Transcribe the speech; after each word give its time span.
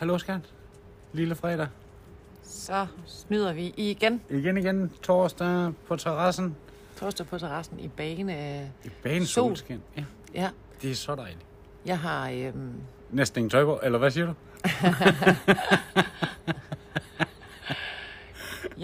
Hallo, 0.00 0.18
skat. 0.18 0.40
Lille 1.12 1.34
fredag. 1.34 1.68
Så 2.42 2.86
snyder 3.06 3.52
vi 3.52 3.74
igen. 3.76 4.20
Igen 4.30 4.56
igen 4.56 4.90
torsdag 5.02 5.72
på 5.88 5.96
terrassen. 5.96 6.56
Torsdag 6.96 7.26
på 7.26 7.38
terrassen 7.38 7.80
i 7.80 7.88
bane. 7.88 8.62
I 8.84 8.88
banen 9.02 9.26
Sol. 9.26 9.48
solskin. 9.48 9.82
Ja, 9.96 10.04
Ja, 10.34 10.50
det 10.82 10.90
er 10.90 10.94
så 10.94 11.14
dejligt. 11.16 11.46
jeg 11.86 11.98
har... 11.98 12.30
Øhm, 12.30 12.72
Næsten 13.10 13.38
ingen 13.40 13.50
tøj 13.50 13.64
på, 13.64 13.80
eller 13.82 13.98
hvad 13.98 14.10
siger 14.10 14.26
du? 14.26 14.34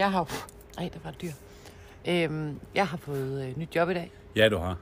jeg 0.01 0.13
har... 0.13 0.47
Ej, 0.79 0.91
der 0.95 0.99
var 1.05 1.11
et 1.11 1.23
dyr. 1.23 1.33
Øhm, 2.09 2.61
jeg 2.75 2.87
har 2.87 2.97
fået 2.97 3.49
øh, 3.49 3.59
nyt 3.59 3.77
job 3.77 3.91
i 3.91 3.95
dag. 3.95 4.13
Ja, 4.37 4.49
du 4.49 4.57
har. 4.59 4.77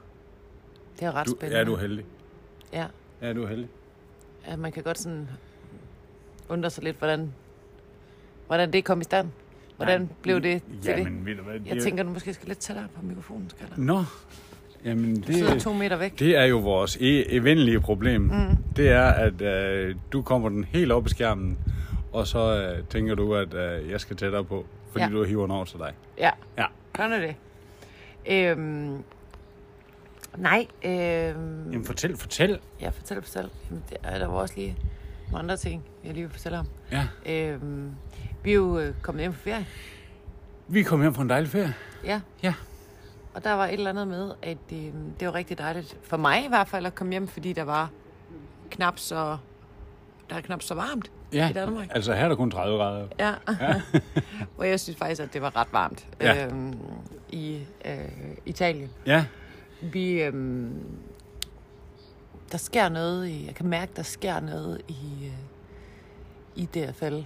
Det 0.99 1.05
er 1.05 1.11
ret 1.11 1.25
Du, 1.27 1.31
spændende. 1.31 1.57
ja, 1.57 1.63
du 1.63 1.73
er 1.73 1.77
heldig. 1.79 2.05
Ja, 2.73 2.85
Ja, 3.21 3.33
du 3.33 3.43
er 3.43 3.47
heldig. 3.47 3.69
ja, 4.47 4.55
man 4.55 4.71
kan 4.71 4.83
godt 4.83 4.99
sådan 4.99 5.29
undre 6.49 6.69
sig 6.69 6.83
lidt, 6.83 6.97
hvordan, 6.97 7.33
hvordan 8.47 8.73
det 8.73 8.85
kom 8.85 9.01
i 9.01 9.03
stand. 9.03 9.27
Hvordan 9.77 10.01
Nej, 10.01 10.09
blev 10.21 10.41
det 10.41 10.61
til 10.81 10.89
ja, 10.91 10.95
det? 11.03 11.25
ved 11.25 11.35
du 11.35 11.43
hvad? 11.43 11.59
Jeg 11.65 11.81
tænker, 11.83 12.03
du 12.03 12.09
måske 12.09 12.33
skal 12.33 12.47
lidt 12.47 12.59
tættere 12.59 12.87
på 12.95 13.05
mikrofonen, 13.05 13.49
skal 13.49 13.67
der? 13.69 13.73
Nå, 13.81 14.03
jamen 14.85 15.21
Du 15.21 15.31
sidder 15.33 15.53
det, 15.53 15.61
to 15.61 15.73
meter 15.73 15.95
væk. 15.97 16.19
det 16.19 16.37
er 16.37 16.45
jo 16.45 16.57
vores 16.57 16.95
e- 16.97 17.01
evindelige 17.35 17.79
problem. 17.79 18.21
Mm. 18.21 18.57
Det 18.75 18.89
er, 18.89 19.05
at 19.05 19.41
øh, 19.41 19.95
du 20.11 20.21
kommer 20.21 20.49
den 20.49 20.63
helt 20.63 20.91
op 20.91 21.05
i 21.05 21.09
skærmen, 21.09 21.57
og 22.13 22.27
så 22.27 22.61
øh, 22.77 22.83
tænker 22.87 23.15
du, 23.15 23.35
at 23.35 23.53
øh, 23.53 23.89
jeg 23.89 23.99
skal 24.01 24.15
tættere 24.17 24.43
på, 24.45 24.65
fordi 24.91 25.03
Ja. 25.05 25.09
du 25.11 25.23
hiver 25.23 25.41
den 25.41 25.51
over 25.51 25.65
til 25.65 25.79
dig. 25.79 25.93
Ja, 26.17 26.29
Ja. 26.57 26.65
gør 26.93 27.07
nu 27.07 27.15
det. 27.15 27.35
Øhm, 28.31 29.03
nej, 30.37 30.67
øhm, 30.85 31.71
Jamen 31.71 31.85
fortæl, 31.85 32.17
fortæl. 32.17 32.59
Ja, 32.81 32.89
fortæl, 32.89 33.21
fortæl. 33.21 33.49
Jamen, 33.69 33.83
det 33.89 33.97
er 34.03 34.19
der 34.19 34.27
var 34.27 34.33
også 34.33 34.53
lige 34.57 34.77
nogle 35.31 35.39
andre 35.39 35.57
ting, 35.57 35.83
jeg 36.03 36.13
lige 36.13 36.23
vil 36.23 36.31
fortælle 36.31 36.59
om. 36.59 36.67
Ja, 36.91 37.07
Øhm, 37.25 37.91
vi 38.43 38.51
er 38.51 38.55
jo 38.55 38.79
øh, 38.79 38.93
kommet 39.01 39.21
hjem 39.21 39.33
fra 39.33 39.39
ferie. 39.51 39.65
vi 40.67 40.83
kom 40.83 41.01
hjem 41.01 41.13
fra 41.13 41.21
en 41.23 41.29
dejlig 41.29 41.49
ferie. 41.49 41.73
Ja. 42.03 42.21
Ja. 42.43 42.53
Og 43.33 43.43
der 43.43 43.53
var 43.53 43.65
et 43.65 43.73
eller 43.73 43.89
andet 43.89 44.07
med, 44.07 44.31
at 44.41 44.57
øh, 44.73 44.79
det 45.19 45.27
var 45.27 45.33
rigtig 45.35 45.57
dejligt, 45.57 45.97
for 46.03 46.17
mig 46.17 46.45
i 46.45 46.47
hvert 46.47 46.67
fald, 46.67 46.85
at 46.85 46.95
komme 46.95 47.11
hjem, 47.13 47.27
fordi 47.27 47.53
der 47.53 47.63
var 47.63 47.89
knap 48.71 48.99
så, 48.99 49.37
der 50.29 50.35
er 50.35 50.41
knap 50.41 50.61
så 50.61 50.73
varmt 50.75 51.11
Ja, 51.33 51.49
i 51.49 51.53
Danmark. 51.53 51.87
altså 51.91 52.13
her 52.13 52.23
er 52.23 52.27
der 52.29 52.35
kun 52.35 52.51
30 52.51 52.77
grader. 52.77 53.07
Ja. 53.19 53.33
Hvor 54.55 54.63
jeg 54.73 54.79
synes 54.79 54.97
faktisk, 54.97 55.21
at 55.21 55.33
det 55.33 55.41
var 55.41 55.55
ret 55.55 55.67
varmt 55.71 56.07
Ja. 56.21 56.45
øhm, 56.47 56.73
i 57.29 57.59
øh, 57.85 57.97
Italien. 58.45 58.89
Ja, 59.05 59.25
Vi, 59.81 60.21
øhm, 60.23 60.81
der 62.51 62.57
sker 62.57 62.89
noget, 62.89 63.27
i, 63.27 63.45
jeg 63.45 63.55
kan 63.55 63.67
mærke, 63.67 63.91
der 63.95 64.03
sker 64.03 64.39
noget 64.39 64.81
i, 64.87 65.25
øh, 65.25 65.31
i 66.55 66.65
DFL. 66.65 67.19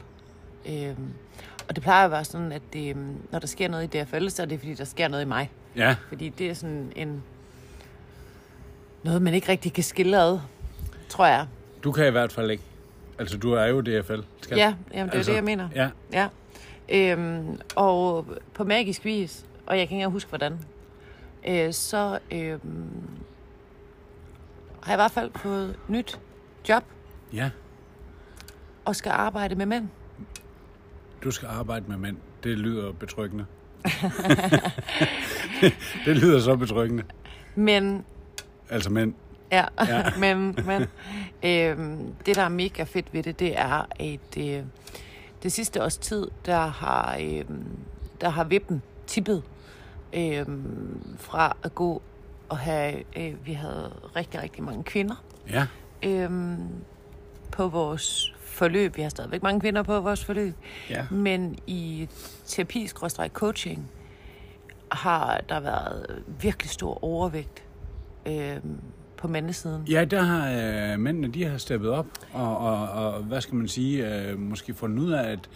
Øhm, 0.70 1.14
og 1.70 1.76
det 1.76 1.84
plejer 1.84 2.06
at 2.06 2.12
være 2.12 2.26
sådan, 2.26 2.52
at 2.52 2.62
det, 2.74 2.90
øhm, 2.90 3.16
når 3.32 3.40
der 3.40 3.48
sker 3.48 3.68
noget 3.68 3.96
i 3.96 4.04
DFL, 4.04 4.28
så 4.30 4.42
er 4.42 4.46
det 4.46 4.60
fordi, 4.60 4.74
der 4.74 4.84
sker 4.84 5.08
noget 5.08 5.24
i 5.24 5.28
mig. 5.28 5.52
ja. 5.76 5.96
Fordi 6.08 6.30
det 6.30 6.50
er 6.50 6.54
sådan 6.54 6.92
en, 6.96 7.24
noget, 9.04 9.22
man 9.22 9.34
ikke 9.34 9.50
rigtig 9.50 9.74
kan 9.74 9.84
skille 9.84 10.18
ad, 10.22 10.40
tror 11.10 11.26
jeg. 11.26 11.48
Du 11.84 11.92
kan 11.92 12.08
i 12.08 12.12
hvert 12.12 12.32
fald 12.32 12.52
ikke. 12.52 12.64
Altså, 13.20 13.38
du 13.38 13.54
er 13.54 13.66
jo 13.66 13.82
DFL. 13.82 14.20
Skal 14.42 14.58
Ja, 14.58 14.74
jamen, 14.94 15.06
det 15.06 15.14
er 15.14 15.18
Altså, 15.18 15.32
det, 15.32 15.36
jeg 15.36 15.44
mener. 15.44 15.70
Ja, 15.76 15.90
Ja. 16.14 16.28
Øhm, 16.92 17.60
og 17.76 18.26
på 18.54 18.64
magisk 18.64 19.06
vis, 19.06 19.46
og 19.66 19.78
jeg 19.78 19.88
kan 19.88 19.98
ikke 19.98 20.10
huske, 20.10 20.30
hvordan, 20.30 20.60
øh, 21.48 21.74
så 21.74 22.20
øhm, 22.32 22.90
har 24.84 24.92
jeg 24.92 24.96
i 24.96 25.02
hvert 25.02 25.12
fald 25.12 25.32
fået 25.36 25.76
nyt 25.88 26.20
job 26.70 26.84
ja. 27.34 27.50
og 28.86 28.96
skal 28.96 29.12
arbejde 29.12 29.56
med 29.56 29.66
mænd. 29.66 29.88
Du 31.24 31.32
skal 31.32 31.48
arbejde 31.48 31.86
med 31.88 31.98
mænd. 31.98 32.18
Det 32.44 32.58
lyder 32.58 32.92
betryggende. 32.92 33.46
det 36.06 36.18
lyder 36.18 36.40
så 36.40 36.56
betryggende. 36.56 37.04
Men, 37.56 38.06
Altså 38.70 38.90
mænd. 38.90 39.14
ja, 39.52 39.66
Ja. 39.80 39.98
ja. 39.98 40.12
men, 40.36 40.56
men 40.66 40.82
øhm, 41.44 42.14
det, 42.26 42.36
der 42.36 42.42
er 42.44 42.50
mega 42.50 42.84
fedt 42.84 43.14
ved 43.14 43.24
det, 43.24 43.40
det 43.40 43.60
er, 43.60 43.86
at 44.00 44.38
øh, 44.38 44.64
det 45.44 45.52
sidste 45.52 45.84
års 45.84 45.98
tid, 45.98 46.28
der 46.46 46.66
har, 46.66 47.18
øhm, 47.22 47.66
der 48.22 48.30
har 48.30 48.44
vippen 48.44 48.82
tippet 49.08 49.44
øhm, 50.14 51.16
fra 51.18 51.58
at 51.64 51.76
gå 51.76 52.02
og 52.50 52.58
have, 52.58 53.04
øh, 53.18 53.46
vi 53.46 53.54
havde 53.54 53.92
rigtig, 54.16 54.42
rigtig 54.42 54.64
mange 54.64 54.84
kvinder 54.84 55.24
Ja, 55.50 55.68
øhm, 56.04 56.58
på 57.52 57.68
vores 57.68 58.34
forløb. 58.40 58.98
Vi 58.98 59.02
har 59.02 59.10
stadigvæk 59.10 59.44
mange 59.44 59.60
kvinder 59.62 59.84
på 59.84 60.00
vores 60.00 60.26
forløb. 60.26 60.54
ja. 60.90 61.06
Men 61.12 61.58
i 61.68 62.10
terapi 62.46 62.90
coaching 63.34 63.92
har 64.92 65.42
der 65.50 65.60
været 65.60 66.24
virkelig 66.42 66.70
stor 66.70 67.04
overvægt 67.04 67.64
øhm, 68.26 68.82
på 69.18 69.28
mandesiden. 69.28 69.84
Ja, 69.88 70.06
der 70.06 70.22
har 70.22 70.52
øh, 70.94 71.00
mændene, 71.00 71.28
de 71.28 71.46
har 71.46 71.58
steppet 71.58 71.90
op, 71.90 72.06
og, 72.34 72.58
og, 72.58 72.90
og 72.90 73.24
hvad 73.24 73.42
skal 73.42 73.56
man 73.56 73.68
sige, 73.68 74.16
øh, 74.16 74.40
måske 74.40 74.74
fundet 74.74 75.00
ud 75.04 75.12
af, 75.12 75.32
at, 75.32 75.50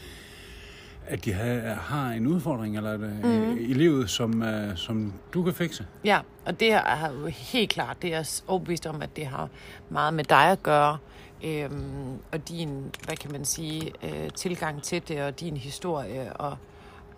at 1.07 1.25
de 1.25 1.33
har, 1.33 1.73
har 1.73 2.11
en 2.11 2.27
udfordring 2.27 2.77
eller 2.77 2.93
et, 2.93 2.99
mm. 3.23 3.57
i 3.57 3.73
livet, 3.73 4.09
som, 4.09 4.43
øh, 4.43 4.77
som 4.77 5.13
du 5.33 5.43
kan 5.43 5.53
fikse. 5.53 5.85
Ja, 6.03 6.19
og 6.45 6.59
det 6.59 6.73
har 6.73 7.11
jo 7.11 7.25
helt 7.25 7.69
klart, 7.69 8.01
det 8.01 8.13
er 8.13 8.41
overbevist 8.47 8.85
om, 8.85 9.01
at 9.01 9.09
det 9.15 9.25
har 9.25 9.49
meget 9.89 10.13
med 10.13 10.23
dig 10.23 10.51
at 10.51 10.63
gøre. 10.63 10.97
Øhm, 11.43 12.17
og 12.31 12.49
din, 12.49 12.91
hvad 13.05 13.15
kan 13.15 13.31
man 13.31 13.45
sige, 13.45 13.91
øh, 14.03 14.29
tilgang 14.35 14.83
til 14.83 15.07
det, 15.07 15.21
og 15.23 15.39
din 15.39 15.57
historie, 15.57 16.33
og, 16.33 16.57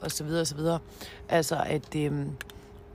og 0.02 0.12
så 0.12 0.24
videre, 0.24 0.42
og 0.42 0.48
så 0.48 0.56
videre. 0.56 0.80
Altså, 1.30 1.64
at, 1.66 1.96
øhm, 1.96 2.30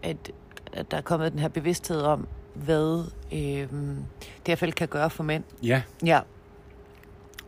at, 0.03 0.31
at 0.73 0.91
der 0.91 0.97
er 0.97 1.01
kommet 1.01 1.33
den 1.33 1.41
her 1.41 1.49
bevidsthed 1.49 2.01
om, 2.03 2.27
hvad 2.55 3.05
øhm, 3.33 3.97
det 4.21 4.27
i 4.37 4.43
hvert 4.45 4.59
fald 4.59 4.73
kan 4.73 4.89
gøre 4.89 5.11
for 5.11 5.23
mænd. 5.23 5.45
Ja, 5.63 5.83
Ja. 6.05 6.21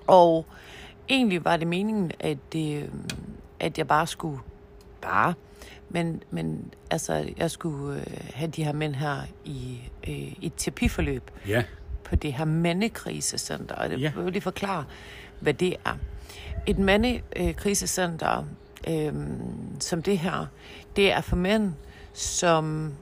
Og 0.06 0.46
egentlig 1.08 1.44
var 1.44 1.56
det 1.56 1.66
meningen, 1.66 2.10
at, 2.20 2.38
det, 2.52 2.90
at 3.60 3.78
jeg 3.78 3.88
bare 3.88 4.06
skulle... 4.06 4.38
Bare... 5.02 5.34
Men, 5.94 6.22
men 6.30 6.74
altså, 6.90 7.28
jeg 7.36 7.50
skulle 7.50 8.00
øh, 8.00 8.06
have 8.34 8.50
de 8.50 8.64
her 8.64 8.72
mænd 8.72 8.94
her 8.94 9.16
i, 9.44 9.78
øh, 10.08 10.32
et 10.42 10.52
terapiforløb 10.56 11.30
ja, 11.48 11.64
på 12.04 12.16
det 12.16 12.32
her 12.32 12.44
mandekrisecenter. 12.44 13.74
Og 13.74 13.90
det 13.90 14.00
Ja. 14.00 14.12
vil 14.16 14.32
lige 14.32 14.42
forklare, 14.42 14.84
hvad 15.40 15.54
det 15.54 15.76
er. 15.86 15.96
Et 16.66 16.78
mandekrisecenter, 16.78 18.44
øh, 18.88 19.12
som 19.80 20.02
det 20.02 20.18
her, 20.18 20.46
det 20.96 21.12
er 21.12 21.20
for 21.20 21.36
mænd, 21.36 21.72
som 22.12 22.92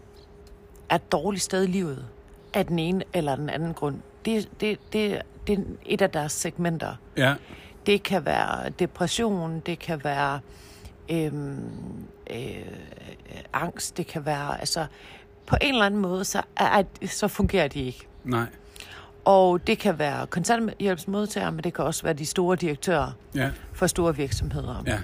er 0.89 0.94
et 0.94 1.12
dårligt 1.12 1.43
sted 1.44 1.65
i 1.65 1.66
livet 1.66 2.05
af 2.55 2.66
den 2.66 2.78
ene 2.78 3.05
eller 3.15 3.37
den 3.37 3.49
anden 3.50 3.75
grund. 3.75 3.97
Det, 4.25 4.49
det, 4.60 4.78
det, 4.93 5.22
det 5.47 5.59
er 5.59 5.62
et 5.87 6.03
af 6.03 6.10
deres 6.10 6.33
segmenter. 6.33 6.94
ja, 7.16 7.34
Det 7.91 8.03
kan 8.03 8.25
være 8.27 8.71
depression, 8.71 9.61
det 9.67 9.78
kan 9.78 10.05
være 10.05 10.41
øhm, 11.11 11.59
øh, 12.31 12.37
angst, 13.53 13.97
det 13.97 14.06
kan 14.06 14.27
være, 14.27 14.61
altså 14.61 14.87
på 15.47 15.56
en 15.61 15.75
eller 15.75 15.87
anden 15.87 16.01
måde, 16.01 16.25
så, 16.25 16.43
er, 16.56 16.83
så 17.06 17.28
fungerer 17.28 17.69
de 17.69 17.81
ikke. 17.81 18.06
nej, 18.25 18.45
Og 19.25 19.67
det 19.67 19.78
kan 19.78 19.99
være 19.99 20.27
kontanthjælpsmodtagere, 20.27 21.53
men 21.53 21.65
det 21.65 21.75
kan 21.75 21.84
også 21.84 22.03
være 22.03 22.15
de 22.15 22.27
store 22.27 22.56
direktører 22.56 23.12
ja, 23.34 23.51
for 23.73 23.87
store 23.87 24.17
virksomheder. 24.17 24.83
ja, 24.87 24.99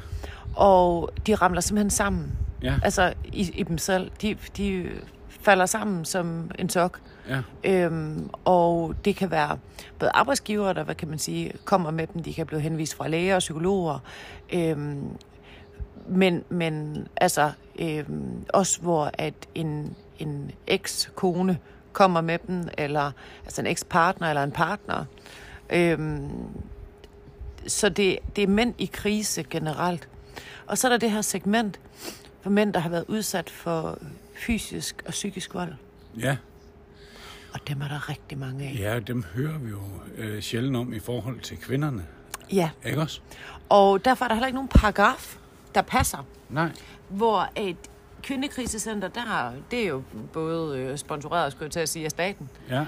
Og 0.56 1.10
de 1.26 1.34
ramler 1.34 1.60
simpelthen 1.60 1.90
sammen. 1.90 2.32
ja, 2.62 2.74
Altså 2.82 3.14
i, 3.24 3.50
i 3.54 3.62
dem 3.62 3.78
selv. 3.78 4.10
De, 4.22 4.36
de 4.56 4.90
falder 5.40 5.66
sammen 5.66 6.04
som 6.04 6.50
en 6.58 6.68
sok. 6.68 7.00
ja, 7.28 7.42
Øhm, 7.64 8.30
og 8.44 8.94
det 9.04 9.16
kan 9.16 9.30
være 9.30 9.58
både 9.98 10.10
arbejdsgivere, 10.14 10.74
der 10.74 10.82
hvad 10.84 10.94
kan 10.94 11.08
man 11.08 11.18
sige, 11.18 11.52
kommer 11.64 11.90
med 11.90 12.06
dem. 12.06 12.22
De 12.22 12.34
kan 12.34 12.46
blive 12.46 12.60
henvist 12.60 12.94
fra 12.94 13.08
læger 13.08 13.34
og 13.34 13.38
psykologer. 13.38 13.98
Øhm, 14.52 15.08
men, 16.08 16.44
men 16.48 17.06
altså 17.16 17.52
øhm, 17.78 18.44
også 18.52 18.80
hvor 18.80 19.10
at 19.14 19.34
en, 19.54 19.96
en 20.18 20.50
eks-kone 20.66 21.58
kommer 21.92 22.20
med 22.20 22.38
dem, 22.46 22.68
eller 22.78 23.12
altså 23.44 23.60
en 23.60 23.66
eks-partner 23.66 24.28
eller 24.28 24.42
en 24.42 24.52
partner. 24.52 25.04
Øhm, 25.70 26.30
så 27.66 27.88
det, 27.88 28.18
det 28.36 28.44
er 28.44 28.48
mænd 28.48 28.74
i 28.78 28.90
krise 28.92 29.42
generelt. 29.42 30.08
Og 30.66 30.78
så 30.78 30.88
er 30.88 30.90
der 30.90 30.98
det 30.98 31.10
her 31.10 31.20
segment 31.20 31.80
for 32.40 32.50
mænd, 32.50 32.72
der 32.72 32.80
har 32.80 32.90
været 32.90 33.04
udsat 33.08 33.50
for 33.50 33.98
fysisk 34.36 35.02
og 35.06 35.10
psykisk 35.10 35.54
vold. 35.54 35.72
ja. 36.18 36.36
Og 37.54 37.68
dem 37.68 37.80
er 37.80 37.88
der 37.88 38.08
rigtig 38.08 38.38
mange 38.38 38.64
af. 38.64 38.76
Ja, 38.78 38.98
dem 38.98 39.22
hører 39.34 39.58
vi 39.58 39.70
jo 39.70 39.80
øh, 40.16 40.42
sjældent 40.42 40.76
om 40.76 40.92
i 40.92 40.98
forhold 40.98 41.40
til 41.40 41.56
kvinderne. 41.56 42.06
Ja. 42.52 42.70
Ikke 42.86 43.00
også? 43.00 43.20
Og 43.68 44.04
derfor 44.04 44.24
er 44.24 44.28
der 44.28 44.34
heller 44.34 44.46
ikke 44.46 44.54
nogen 44.54 44.68
paragraf, 44.68 45.38
der 45.74 45.82
passer, 45.82 46.26
Nej. 46.50 46.68
hvor 47.08 47.48
at 47.56 47.76
kvindekrisecenter, 48.22 49.08
der, 49.08 49.52
det 49.70 49.82
er 49.82 49.88
jo 49.88 50.02
både 50.32 50.78
øh, 50.78 50.96
sponsoreret, 50.98 51.52
skulle 51.52 51.64
jeg 51.64 51.72
til 51.72 51.80
at 51.80 51.88
sige, 51.88 52.04
af 52.04 52.10
staten. 52.10 52.50
Ja. 52.70 52.84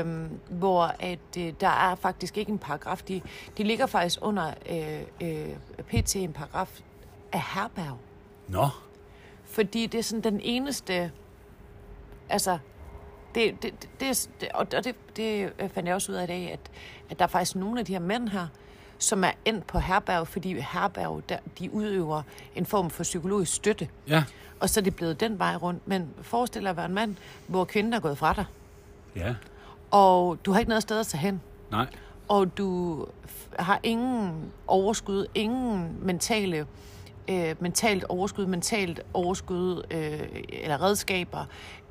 Øhm, 0.00 0.28
hvor 0.50 0.94
at, 0.98 1.18
øh, 1.38 1.52
der 1.60 1.68
er 1.68 1.94
faktisk 1.94 2.38
ikke 2.38 2.52
en 2.52 2.58
paragraf. 2.58 3.02
De, 3.08 3.20
de 3.58 3.62
ligger 3.64 3.86
faktisk 3.86 4.18
under 4.22 4.54
øh, 4.70 5.28
øh, 5.28 5.48
PT 6.02 6.16
en 6.16 6.32
paragraf 6.32 6.80
af 7.32 7.42
herberg. 7.54 7.98
Nå. 8.48 8.68
Fordi 9.52 9.86
det 9.86 9.98
er 9.98 10.02
sådan 10.02 10.32
den 10.32 10.40
eneste... 10.40 11.10
Altså, 12.28 12.58
det, 13.34 13.62
det, 13.62 13.88
det, 14.00 14.28
det, 14.40 14.48
og 14.54 14.72
det, 14.72 14.94
det 15.16 15.52
fandt 15.74 15.86
jeg 15.86 15.94
også 15.94 16.12
ud 16.12 16.16
af 16.16 16.24
i 16.24 16.26
dag, 16.26 16.52
at, 16.52 16.60
at 17.10 17.18
der 17.18 17.24
er 17.24 17.28
faktisk 17.28 17.56
nogle 17.56 17.80
af 17.80 17.86
de 17.86 17.92
her 17.92 18.00
mænd 18.00 18.28
her, 18.28 18.46
som 18.98 19.24
er 19.24 19.30
endt 19.44 19.66
på 19.66 19.78
herberg, 19.78 20.28
fordi 20.28 20.60
herberg, 20.60 21.22
der, 21.28 21.38
de 21.58 21.74
udøver 21.74 22.22
en 22.54 22.66
form 22.66 22.90
for 22.90 23.02
psykologisk 23.02 23.54
støtte. 23.54 23.88
Ja. 24.08 24.24
Og 24.60 24.68
så 24.70 24.80
er 24.80 24.84
det 24.84 24.96
blevet 24.96 25.20
den 25.20 25.38
vej 25.38 25.56
rundt. 25.56 25.88
Men 25.88 26.08
forestil 26.22 26.62
dig 26.62 26.70
at 26.70 26.76
være 26.76 26.86
en 26.86 26.94
mand, 26.94 27.16
hvor 27.46 27.64
kvinden 27.64 27.92
er 27.92 28.00
gået 28.00 28.18
fra 28.18 28.32
dig, 28.32 28.44
Ja. 29.16 29.34
og 29.90 30.38
du 30.44 30.52
har 30.52 30.58
ikke 30.58 30.68
noget 30.68 30.82
sted 30.82 31.00
at 31.00 31.06
tage 31.06 31.20
hen, 31.20 31.40
Nej. 31.70 31.86
og 32.28 32.58
du 32.58 33.06
har 33.58 33.80
ingen 33.82 34.52
overskud, 34.66 35.26
ingen 35.34 35.98
mentale 36.02 36.66
øh, 37.30 37.54
mentalt 37.60 38.04
overskud, 38.04 38.46
mentalt 38.46 39.00
overskud 39.14 39.82
øh, 39.90 40.20
eller 40.48 40.82
redskaber, 40.82 41.44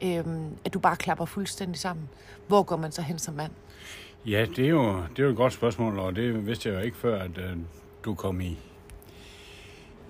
øh, 0.03 0.23
at 0.65 0.73
du 0.73 0.79
bare 0.79 0.95
klapper 0.95 1.25
fuldstændig 1.25 1.79
sammen. 1.79 2.09
Hvor 2.47 2.63
går 2.63 2.77
man 2.77 2.91
så 2.91 3.01
hen 3.01 3.19
som 3.19 3.33
mand? 3.33 3.51
Ja, 4.25 4.45
det 4.55 4.65
er, 4.65 4.69
jo, 4.69 4.95
det 4.95 5.19
er 5.19 5.23
jo 5.23 5.29
et 5.29 5.35
godt 5.35 5.53
spørgsmål, 5.53 5.99
og 5.99 6.15
det 6.15 6.47
vidste 6.47 6.69
jeg 6.69 6.75
jo 6.75 6.81
ikke 6.81 6.97
før, 6.97 7.21
at 7.21 7.37
øh, 7.37 7.57
du 8.05 8.13
kom 8.13 8.41
i, 8.41 8.57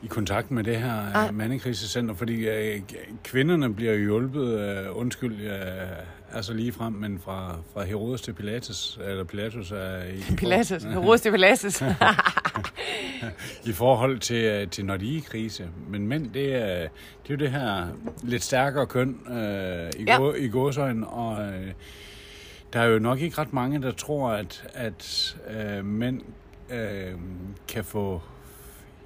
i 0.03 0.07
kontakt 0.07 0.51
med 0.51 0.63
det 0.63 0.77
her 0.77 1.11
Nej. 1.13 1.27
øh, 1.27 1.33
mandekrisecenter, 1.35 2.15
fordi 2.15 2.47
øh, 2.47 2.81
kvinderne 3.23 3.73
bliver 3.73 3.95
hjulpet, 3.95 4.59
øh, 4.59 4.97
undskyld, 4.97 5.41
øh, 5.41 5.53
altså 6.33 6.53
lige 6.53 6.71
frem, 6.71 6.93
men 6.93 7.19
fra, 7.19 7.55
fra 7.73 7.83
Herodes 7.83 8.21
til 8.21 8.33
Pilatus, 8.33 8.99
eller 9.05 9.23
Pilatus 9.23 9.71
er 9.71 10.03
i, 10.03 10.21
Pilates. 10.37 10.83
Herodes 10.83 11.21
til 11.21 11.31
Pilates. 11.31 11.83
i 13.69 13.71
forhold 13.71 14.19
til, 14.19 14.43
øh, 14.43 14.67
til 14.67 14.85
når 14.85 14.97
de 14.97 15.13
er 15.13 15.17
i 15.17 15.23
krise. 15.27 15.67
Men 15.87 16.07
mænd, 16.07 16.29
det 16.33 16.55
er, 16.55 16.77
det 16.79 17.29
er 17.29 17.29
jo 17.29 17.35
det 17.35 17.51
her 17.51 17.87
lidt 18.23 18.43
stærkere 18.43 18.85
køn 18.87 19.19
øh, 19.31 19.89
i, 19.99 20.03
Ja. 20.07 20.31
i 20.33 20.47
gåsøjne, 20.47 21.07
og 21.07 21.43
øh, 21.53 21.71
der 22.73 22.79
er 22.79 22.85
jo 22.85 22.99
nok 22.99 23.19
ikke 23.19 23.37
ret 23.37 23.53
mange, 23.53 23.81
der 23.81 23.91
tror, 23.91 24.29
at, 24.29 24.63
at 24.73 25.37
øh, 25.49 25.85
mænd 25.85 26.21
øh, 26.69 27.13
kan 27.67 27.83
få 27.83 28.21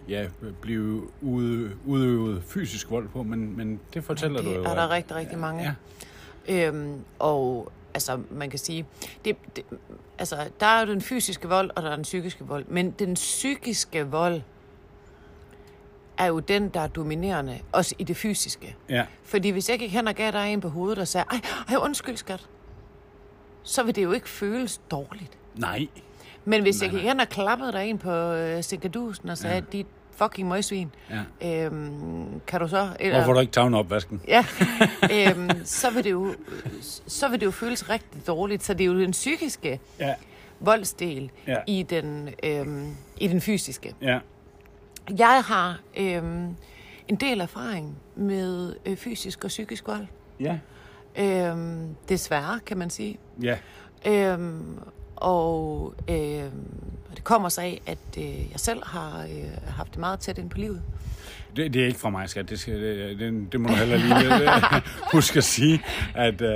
ja, 0.09 0.25
blive 0.61 1.01
ude, 1.21 1.71
udøvet 1.85 2.43
fysisk 2.47 2.91
vold 2.91 3.07
på, 3.09 3.23
men, 3.23 3.57
men 3.57 3.79
det 3.93 4.03
fortæller 4.03 4.37
det 4.37 4.45
du 4.45 4.53
jo. 4.55 4.63
er 4.63 4.69
at- 4.69 4.77
der 4.77 4.89
rigtig, 4.91 5.15
rigtig 5.15 5.37
mange. 5.37 5.63
Ja. 5.63 6.67
Øhm, 6.67 6.93
og 7.19 7.71
altså, 7.95 8.19
man 8.31 8.49
kan 8.49 8.59
sige, 8.59 8.85
det, 9.25 9.37
det, 9.55 9.63
altså, 10.17 10.49
der 10.59 10.65
er 10.65 10.85
jo 10.85 10.91
den 10.93 11.01
fysiske 11.01 11.47
vold, 11.47 11.71
og 11.75 11.83
der 11.83 11.89
er 11.91 11.95
den 11.95 12.03
psykiske 12.03 12.43
vold. 12.45 12.65
Men 12.67 12.91
den 12.91 13.13
psykiske 13.13 14.07
vold 14.07 14.41
er 16.17 16.25
jo 16.25 16.39
den, 16.39 16.69
der 16.69 16.79
er 16.79 16.87
dominerende, 16.87 17.59
også 17.71 17.95
i 17.99 18.03
det 18.03 18.17
fysiske. 18.17 18.75
Ja, 18.89 19.05
Fordi 19.23 19.49
hvis 19.49 19.69
jeg 19.69 19.79
gik 19.79 19.91
hen 19.91 20.07
og 20.07 20.15
gav 20.15 20.31
dig 20.31 20.53
en 20.53 20.61
på 20.61 20.69
hovedet 20.69 20.99
og 20.99 21.07
sagde, 21.07 21.25
ej, 21.31 21.41
ej 21.69 21.75
undskyld 21.75 22.17
skat, 22.17 22.47
så 23.63 23.83
vil 23.83 23.95
det 23.95 24.03
jo 24.03 24.11
ikke 24.11 24.29
føles 24.29 24.81
dårligt. 24.91 25.37
nej. 25.55 25.87
Men 26.47 26.61
hvis 26.61 26.81
Nej, 26.81 26.85
jeg 26.91 26.99
gik 26.99 27.07
hen 27.09 27.19
og 27.19 27.29
klappede 27.29 27.71
dig 27.71 27.89
en 27.89 27.97
på 27.97 28.11
øh, 28.11 28.63
Sinkadusen 28.63 29.29
og 29.29 29.37
sagde, 29.37 29.55
ja. 29.55 29.61
dit 29.71 29.87
fucking 30.15 30.47
møgsvin, 30.47 30.91
Ja. 31.41 31.65
øhm, 31.65 32.41
kan 32.47 32.59
du 32.61 32.67
så... 32.67 32.89
Eller, 32.99 33.17
Hvorfor 33.17 33.33
du 33.33 33.39
ikke 33.39 33.51
en 33.67 33.73
opvasken? 33.73 34.21
Ja, 34.27 34.45
øhm, 35.13 35.49
så, 35.65 35.89
vil 35.91 36.03
det 36.03 36.11
jo, 36.11 36.35
så 37.07 37.27
vil 37.27 37.39
det 37.39 37.45
jo 37.45 37.51
føles 37.51 37.89
rigtig 37.89 38.27
dårligt. 38.27 38.63
Så 38.63 38.73
det 38.73 38.81
er 38.83 38.85
jo 38.87 38.99
den 38.99 39.11
psykiske 39.11 39.79
Ja, 39.99 40.13
voldsdel 40.59 41.31
Ja. 41.47 41.57
i, 41.67 41.83
den, 41.83 42.29
øhm, 42.43 42.95
i 43.17 43.27
den 43.27 43.41
fysiske. 43.41 43.95
ja, 44.01 44.19
Jeg 45.17 45.43
har 45.45 45.79
øhm, 45.97 46.55
en 47.07 47.15
del 47.15 47.41
erfaring 47.41 47.97
med 48.15 48.75
øh, 48.85 48.97
fysisk 48.97 49.43
og 49.43 49.47
psykisk 49.47 49.87
vold. 49.87 50.07
ja, 50.39 50.57
Øhm, 51.19 51.95
desværre, 52.09 52.59
kan 52.65 52.77
man 52.77 52.89
sige. 52.89 53.17
ja. 53.41 53.57
Øhm, 54.07 54.79
og 55.15 55.93
øhm, 56.09 56.51
det 57.15 57.23
kommer 57.23 57.49
sig 57.49 57.63
af, 57.63 57.81
at 57.85 57.97
øh, 58.17 58.23
jeg 58.51 58.59
selv 58.59 58.83
har 58.85 59.21
øh, 59.23 59.67
haft 59.67 59.91
det 59.91 59.99
meget 59.99 60.19
tæt 60.19 60.37
ind 60.37 60.49
på 60.49 60.57
livet. 60.57 60.81
Det, 61.55 61.73
det 61.73 61.81
er 61.83 61.87
ikke 61.87 61.99
fra 61.99 62.09
mig, 62.09 62.29
skat. 62.29 62.49
Det, 62.49 62.59
skal, 62.59 62.81
det, 62.81 63.19
det, 63.19 63.51
det 63.51 63.61
må 63.61 63.67
du 63.69 63.73
heller 63.75 63.97
lige 63.97 64.43
øh, 64.43 64.81
huske 65.13 65.37
at 65.37 65.43
sige, 65.43 65.81
at 66.15 66.41
øh, 66.41 66.49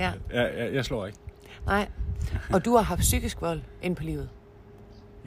Ja. 0.00 0.12
jeg, 0.32 0.50
jeg, 0.58 0.74
jeg 0.74 0.84
slår 0.84 1.06
ikke. 1.06 1.18
Nej. 1.66 1.88
Og 2.52 2.64
du 2.64 2.76
har 2.76 2.82
haft 2.82 3.00
psykisk 3.00 3.40
vold 3.40 3.60
ind 3.82 3.96
på 3.96 4.02
livet. 4.02 4.28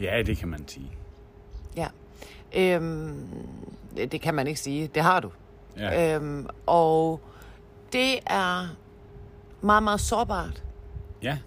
Ja, 0.01 0.21
det 0.25 0.37
kan 0.37 0.47
man 0.47 0.67
sige. 0.67 0.91
Ja. 1.75 1.87
Øhm, 2.55 3.27
det 3.97 4.11
det 4.11 4.21
kan 4.21 4.33
man 4.33 4.47
ikke 4.47 4.59
sige. 4.59 4.87
Det 4.87 5.03
har 5.03 5.19
du. 5.19 5.31
Ja. 5.77 6.15
Øhm, 6.15 6.47
og 6.65 7.21
det 7.93 8.19
er 8.25 8.67
meget, 9.61 9.83
meget 9.83 9.99
sårbart 10.01 10.63
ja, 11.23 11.37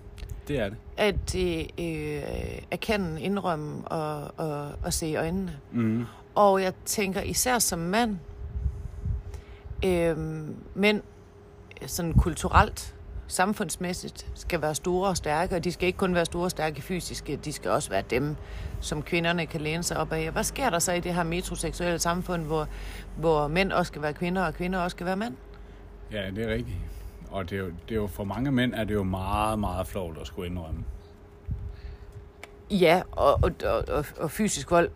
det 0.50 0.60
er 0.60 0.68
det. 0.68 0.78
at 0.96 1.34
øh, 1.78 2.22
erkende, 2.70 3.20
indrømme 3.20 3.88
og, 3.88 4.30
og, 4.36 4.68
og 4.82 4.92
se 4.92 5.06
i 5.06 5.16
øjnene. 5.16 5.58
Mm. 5.72 6.04
Og 6.34 6.62
jeg 6.62 6.72
tænker 6.84 7.20
især 7.20 7.58
som 7.58 7.78
mand, 7.78 8.16
øh, 9.84 10.16
mænd 10.74 11.02
sådan 11.86 12.12
kulturelt, 12.12 12.94
samfundsmæssigt, 13.26 14.26
skal 14.34 14.62
være 14.62 14.74
store 14.74 15.08
og 15.08 15.16
stærke, 15.16 15.56
og 15.56 15.64
de 15.64 15.72
skal 15.72 15.86
ikke 15.86 15.98
kun 15.98 16.14
være 16.14 16.24
store 16.24 16.44
og 16.44 16.50
stærke 16.50 16.82
fysiske, 16.82 17.36
de 17.36 17.52
skal 17.52 17.70
også 17.70 17.90
være 17.90 18.02
dem, 18.10 18.36
som 18.80 19.02
kvinderne 19.02 19.46
kan 19.46 19.60
læne 19.60 19.82
sig 19.82 19.96
op 19.96 20.12
af. 20.12 20.30
Hvad 20.30 20.44
sker 20.44 20.70
der 20.70 20.78
så 20.78 20.92
i 20.92 21.00
det 21.00 21.14
her 21.14 21.22
metroseksuelle 21.22 21.98
samfund, 21.98 22.44
hvor, 22.44 22.68
hvor 23.16 23.48
mænd 23.48 23.72
også 23.72 23.90
skal 23.90 24.02
være 24.02 24.12
kvinder, 24.12 24.42
og 24.42 24.54
kvinder 24.54 24.78
også 24.78 24.94
skal 24.94 25.06
være 25.06 25.16
mænd? 25.16 25.34
Ja, 26.12 26.30
det 26.30 26.44
er 26.44 26.54
rigtigt. 26.54 26.76
Og 27.30 27.50
det 27.50 27.56
er, 27.58 27.60
jo, 27.60 27.66
det 27.66 27.90
er 27.90 27.94
jo 28.00 28.06
for 28.06 28.24
mange 28.24 28.50
mænd 28.52 28.74
er 28.74 28.84
det 28.84 28.94
jo 28.94 29.02
meget, 29.02 29.58
meget 29.58 29.86
flot 29.86 30.18
at 30.20 30.26
skulle 30.26 30.50
indrømme. 30.50 30.84
Ja, 32.70 33.02
og, 33.12 33.40
og, 33.42 33.52
og, 33.88 34.04
og, 34.18 34.30
fysisk 34.30 34.70
vold 34.70 34.90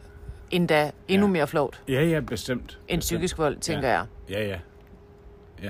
endda 0.50 0.90
endnu 1.08 1.26
Ja. 1.26 1.32
mere 1.32 1.46
flot 1.46 1.82
Ja, 1.88 2.02
ja, 2.04 2.20
bestemt. 2.20 2.60
end 2.88 2.98
Bestemt. 2.98 3.00
psykisk 3.00 3.38
vold, 3.38 3.56
tænker 3.58 3.88
ja. 3.88 3.94
jeg. 3.94 4.06
Ja, 4.31 4.46
ja. 4.46 4.58
Ja, 5.62 5.69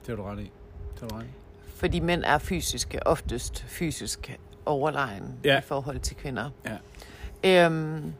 det 0.00 0.06
har 0.08 0.16
du 0.16 0.22
ret 0.22 0.38
i. 0.40 0.50
Det 0.94 1.00
har 1.00 1.08
du 1.08 1.14
ret 1.14 1.24
i. 1.24 1.28
Fordi 1.74 2.00
mænd 2.00 2.22
er 2.26 2.38
fysiske, 2.38 3.06
oftest 3.06 3.64
fysisk 3.68 4.38
overlegen 4.66 5.34
Ja. 5.44 5.58
i 5.58 5.62
forhold 5.62 5.98
til 5.98 6.16
kvinder. 6.16 6.50
Ja. 7.44 7.66
Øhm, 7.66 8.12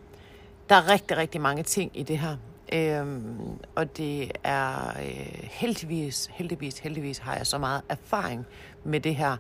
der 0.69 0.75
er 0.75 0.93
rigtig, 0.93 1.17
rigtig 1.17 1.41
mange 1.41 1.63
ting 1.63 1.91
i 1.95 2.03
det 2.03 2.19
her. 2.19 2.37
Øhm, 2.73 3.37
og 3.75 3.97
det 3.97 4.33
er 4.45 4.89
øh, 4.89 5.43
heldigvis, 5.43 6.31
heldigvis, 6.33 6.79
heldigvis 6.79 7.19
har 7.19 7.37
jeg 7.37 7.47
så 7.47 7.59
meget 7.59 7.83
erfaring 7.89 8.47
med 8.85 9.01
det 9.01 9.17
her, 9.17 9.37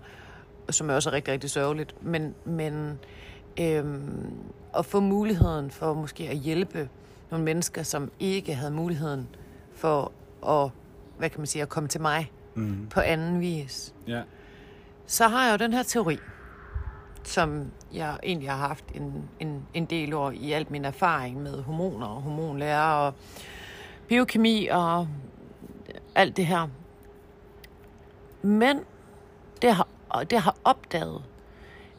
som 0.70 0.90
er 0.90 0.94
også 0.94 1.10
rigtig, 1.12 1.32
rigtig 1.32 1.50
sørgeligt. 1.50 2.02
Men, 2.04 2.34
men 2.44 2.98
øhm, 3.60 4.32
at 4.78 4.86
få 4.86 5.00
muligheden 5.00 5.70
for 5.70 5.94
måske 5.94 6.28
at 6.28 6.36
hjælpe 6.36 6.88
nogle 7.30 7.44
mennesker, 7.44 7.82
som 7.82 8.10
ikke 8.20 8.54
havde 8.54 8.72
muligheden 8.72 9.28
for 9.74 10.12
at, 10.48 10.70
hvad 11.18 11.30
kan 11.30 11.40
man 11.40 11.46
sige, 11.46 11.62
at 11.62 11.68
komme 11.68 11.88
til 11.88 12.00
mig 12.00 12.30
Mm. 12.54 12.86
på 12.90 13.00
anden 13.00 13.40
vis 13.40 13.94
Ja. 14.08 14.22
så 15.06 15.28
har 15.28 15.44
jeg 15.46 15.52
jo 15.60 15.64
den 15.64 15.72
her 15.72 15.82
teori, 15.82 16.18
som 17.24 17.66
jeg 17.94 18.18
egentlig 18.22 18.50
har 18.50 18.68
haft 18.68 18.84
en, 18.94 19.28
en, 19.40 19.66
en 19.74 19.84
del 19.84 20.14
år 20.14 20.30
i 20.30 20.52
alt 20.52 20.70
min 20.70 20.84
erfaring 20.84 21.42
med 21.42 21.62
hormoner 21.62 22.06
og 22.06 22.22
hormonlærer 22.22 22.92
og 22.94 23.14
biokemi 24.08 24.66
og 24.66 25.08
alt 26.14 26.36
det 26.36 26.46
her. 26.46 26.68
Men 28.42 28.80
det 29.62 29.74
har, 29.74 29.88
og 30.08 30.30
det 30.30 30.40
har 30.40 30.56
opdaget, 30.64 31.22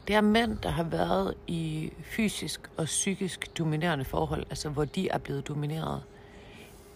det 0.08 0.16
er 0.16 0.20
mænd, 0.20 0.58
der 0.58 0.68
har 0.68 0.82
været 0.82 1.34
i 1.46 1.92
fysisk 2.02 2.70
og 2.76 2.84
psykisk 2.84 3.58
dominerende 3.58 4.04
forhold, 4.04 4.46
altså 4.50 4.68
hvor 4.68 4.84
de 4.84 5.08
er 5.08 5.18
blevet 5.18 5.48
domineret. 5.48 6.02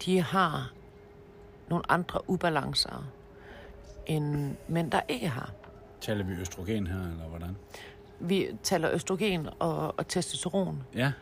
De 0.05 0.23
har 0.23 0.73
nogle 1.69 1.93
andre 1.93 2.31
ubalancer, 2.31 3.05
end 4.07 4.57
mænd, 4.69 4.91
der 4.91 5.01
ikke 5.09 5.29
har. 5.29 5.53
Taler 6.01 6.25
vi 6.25 6.33
østrogen 6.33 6.87
her, 6.87 7.01
eller 7.01 7.29
hvordan? 7.29 7.57
Vi 8.21 8.49
taler 8.63 8.91
østrogen 8.93 9.49
og, 9.59 9.99
og 9.99 10.09
testosteron. 10.09 10.83
Ja. 10.95 11.13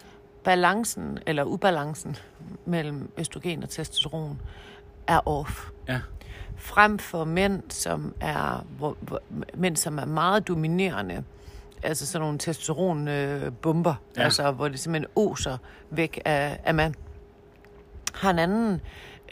Balancen, 0.44 1.18
eller 1.26 1.44
ubalancen 1.44 2.16
mellem 2.64 3.10
østrogen 3.18 3.62
og 3.62 3.68
testosteron, 3.68 4.40
er 5.06 5.28
off. 5.28 5.68
Ja. 5.88 6.00
Frem 6.56 6.98
for 6.98 7.24
mænd, 7.24 7.62
som 7.68 8.14
er, 8.20 8.66
hvor, 8.78 8.96
hvor, 9.00 9.22
mænd, 9.54 9.76
som 9.76 9.98
er 9.98 10.04
meget 10.04 10.48
dominerende, 10.48 11.24
altså 11.82 12.06
sådan 12.06 12.24
nogle 12.24 12.38
testosteronbomber, 12.38 13.94
Ja. 14.16 14.20
ja. 14.20 14.24
altså 14.24 14.50
hvor 14.50 14.68
det 14.68 14.80
simpelthen 14.80 15.10
oser 15.16 15.56
væk 15.90 16.20
af, 16.24 16.60
af 16.64 16.74
mand, 16.74 16.94
har 18.14 18.30
en 18.30 18.38
anden 18.38 18.80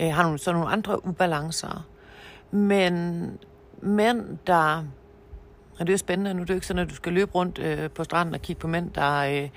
øh, 0.00 0.12
har 0.12 0.22
nogle, 0.22 0.38
så 0.38 0.52
nogle 0.52 0.68
andre 0.68 1.06
ubalancer. 1.06 1.86
Men 2.50 3.38
mænd, 3.82 4.38
der... 4.46 4.84
Og 5.78 5.86
det 5.86 5.88
er 5.88 5.94
jo 5.94 5.98
spændende, 5.98 6.34
nu 6.34 6.40
er 6.40 6.44
det 6.44 6.50
jo 6.50 6.54
ikke 6.54 6.66
sådan, 6.66 6.82
at 6.82 6.90
du 6.90 6.94
skal 6.94 7.12
løbe 7.12 7.30
rundt 7.34 7.58
øh, 7.58 7.90
på 7.90 8.04
stranden 8.04 8.34
og 8.34 8.42
kigge 8.42 8.60
på 8.60 8.68
mænd, 8.68 8.90
der, 8.90 9.12
øh, 9.42 9.48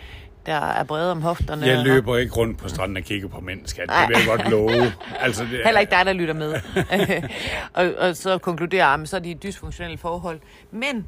der 0.45 0.53
er 0.55 0.83
brede 0.83 1.11
om 1.11 1.21
hofterne. 1.21 1.65
Jeg 1.65 1.77
og- 1.77 1.83
løber 1.85 2.17
ikke 2.17 2.33
rundt 2.35 2.57
på 2.57 2.67
stranden 2.69 2.97
og 2.97 3.03
kigger 3.03 3.27
på 3.27 3.39
mænd, 3.39 3.65
skat. 3.65 3.89
Det 3.89 4.07
vil 4.09 4.17
jeg 4.17 4.37
godt 4.37 4.49
love. 4.51 4.93
Altså, 5.19 5.43
det, 5.43 5.61
Heller 5.65 5.79
ikke 5.79 5.91
dig, 5.91 6.05
der 6.05 6.13
lytter 6.13 6.33
med. 6.33 6.53
og, 7.73 7.93
og 8.07 8.15
så 8.15 8.37
konkluderer 8.37 8.97
jeg, 8.97 9.07
så 9.07 9.15
er 9.15 9.19
de 9.19 9.33
dysfunktionelle 9.33 9.97
forhold. 9.97 10.39
Men 10.71 11.07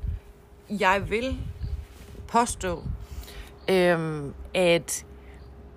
jeg 0.69 1.01
vil 1.09 1.37
påstå, 2.27 2.83
øhm, 3.69 4.33
at 4.53 5.05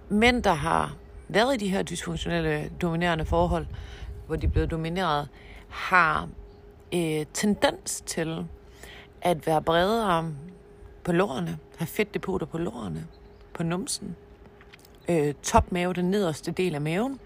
mænd, 0.08 0.42
der 0.42 0.54
har 0.54 0.94
været 1.28 1.54
i 1.54 1.64
de 1.64 1.68
her 1.70 1.82
dysfunktionelle, 1.82 2.70
dominerende 2.82 3.24
forhold, 3.24 3.66
hvor 4.26 4.36
de 4.36 4.46
er 4.46 4.50
blevet 4.50 4.70
domineret, 4.70 5.28
har 5.68 6.28
øh, 6.94 7.26
tendens 7.34 8.00
til 8.06 8.44
at 9.22 9.46
være 9.46 9.62
bredere 9.62 10.34
på 11.04 11.12
lårene, 11.12 11.58
have 11.76 11.86
fedtdepoter 11.86 12.46
på 12.46 12.58
lårene, 12.58 13.06
på 13.54 13.62
numsen, 13.62 14.16
øh, 15.08 15.34
topmave, 15.42 15.92
den 15.92 16.10
nederste 16.10 16.50
del 16.50 16.74
af 16.74 16.80
maven, 16.80 17.20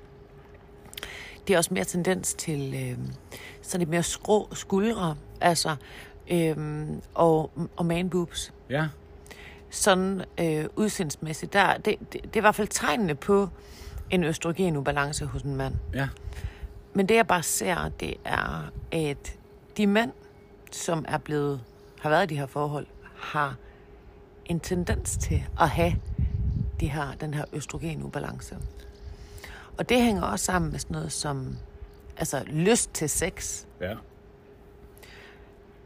det 1.49 1.55
er 1.55 1.59
også 1.59 1.75
mere 1.75 1.85
tendens 1.85 2.35
til 2.35 2.75
øh, 2.75 2.99
sådan 3.63 3.79
lidt 3.81 3.91
mere 3.91 4.03
skrå 4.03 4.49
skuldre, 4.53 5.17
altså, 5.41 5.77
øh, 6.31 6.87
og, 7.15 7.51
og 7.77 7.87
man 7.87 8.11
boobs. 8.11 8.53
Ja, 8.71 8.89
Sådan 9.71 10.25
øh, 10.41 10.65
udseendsmæssigt, 10.77 11.53
der, 11.53 11.77
det, 11.77 11.85
det, 11.85 12.13
det 12.13 12.33
er 12.33 12.37
i 12.37 12.41
hvert 12.41 12.55
fald 12.55 12.69
tegnene 12.69 13.15
på 13.15 13.49
en 14.11 14.25
østrogenubalance 14.25 15.27
hos 15.27 15.43
en 15.43 15.57
mand. 15.57 15.75
ja. 15.95 16.09
Men 16.95 17.09
det 17.09 17.15
jeg 17.15 17.27
bare 17.27 17.43
ser, 17.43 17.89
det 18.01 18.15
er, 18.25 18.71
at 18.93 19.39
de 19.77 19.87
mænd, 19.87 20.13
som 20.73 21.05
er 21.09 21.19
blevet, 21.19 21.61
har 22.01 22.11
været 22.11 22.31
i 22.31 22.35
de 22.35 22.39
her 22.39 22.47
forhold, 22.47 22.87
har 23.17 23.57
en 24.47 24.61
tendens 24.61 25.17
til 25.17 25.45
at 25.61 25.69
have 25.69 25.93
de 26.81 26.89
her, 26.89 27.13
den 27.21 27.35
her 27.35 27.45
østrogenubalance. 27.53 28.59
Og 29.79 29.89
det 29.89 30.03
hænger 30.03 30.23
også 30.23 30.45
sammen 30.45 30.71
med 30.71 30.79
sådan 30.79 30.95
noget 30.95 31.13
som 31.13 31.57
altså 32.17 32.45
lyst 32.47 32.95
til 32.95 33.09
sex, 33.11 33.65
Ja, 33.81 33.93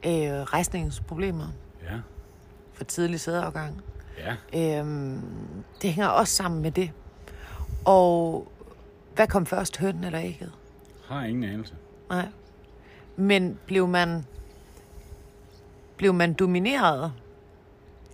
øh, 0.06 0.42
rejsningsproblemer, 0.42 1.48
ja, 1.82 2.00
for 2.72 2.84
tidlig 2.84 3.20
sædeafgang. 3.20 3.82
ja. 4.18 4.78
Øhm, 4.78 5.20
det 5.82 5.92
hænger 5.92 6.08
også 6.08 6.34
sammen 6.34 6.62
med 6.62 6.70
det. 6.70 6.90
Og 7.84 8.48
hvad 9.14 9.26
kom 9.26 9.46
først, 9.46 9.78
hønnen 9.78 10.04
eller 10.04 10.20
ægget? 10.20 10.52
Har 11.08 11.24
ingen 11.24 11.44
anelse. 11.44 11.74
Nej. 12.08 12.28
Men 13.16 13.58
blev 13.66 13.88
man, 13.88 14.26
blev 16.00 16.14
man 16.14 16.32
domineret 16.32 17.12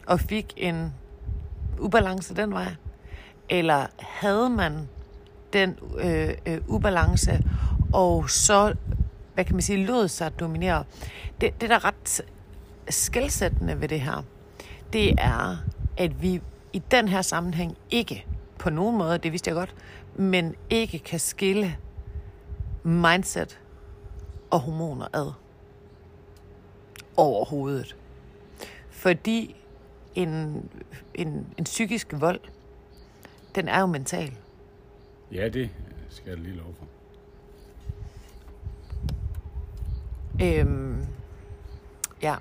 og 0.07 0.21
fik 0.21 0.55
en 0.57 0.95
ubalance 1.79 2.35
den 2.35 2.53
vej? 2.53 2.75
Eller 3.49 3.87
havde 3.99 4.51
man 4.51 4.89
den 5.53 5.79
øh, 5.99 6.31
øh, 6.47 6.61
ubalance, 6.69 7.45
og 7.93 8.31
så, 8.31 8.75
hvad 9.35 9.45
kan 9.45 9.55
man 9.55 9.63
sige, 9.63 9.87
lod 9.87 10.09
sig 10.09 10.41
dominere? 10.41 10.85
Det, 11.41 11.61
det 11.61 11.69
der 11.71 11.75
er 11.75 11.85
ret 11.85 12.21
skældsættende 12.89 13.81
ved 13.81 13.89
det 13.89 14.01
her, 14.01 14.23
det 14.93 15.15
er, 15.19 15.57
at 15.97 16.23
vi 16.23 16.41
i 16.73 16.83
den 16.91 17.09
her 17.09 17.23
sammenhæng 17.23 17.77
ikke 17.91 18.27
på 18.59 18.71
nogen 18.71 18.99
måde, 18.99 19.19
det 19.19 19.33
vidste 19.33 19.49
jeg 19.49 19.55
godt, 19.55 19.75
men 20.17 20.55
ikke 20.71 20.99
kan 20.99 21.21
skille 21.21 21.77
mindset 22.83 23.61
og 24.51 24.61
hormoner 24.61 25.07
ad. 25.13 25.46
Overhovedet. 27.17 27.97
Fordi 28.91 29.57
en, 30.15 30.63
en, 31.15 31.47
en 31.59 31.65
psykisk 31.65 32.09
vold, 32.13 32.41
den 33.55 33.69
er 33.69 33.81
jo 33.81 33.87
mental. 33.87 34.33
Ja, 35.33 35.49
det 35.49 35.71
skal 36.09 36.31
jeg 36.31 36.39
lige 36.39 36.57
love 36.57 36.75
for. 36.79 36.87
Øhm, 40.43 41.07
ja. 42.23 42.37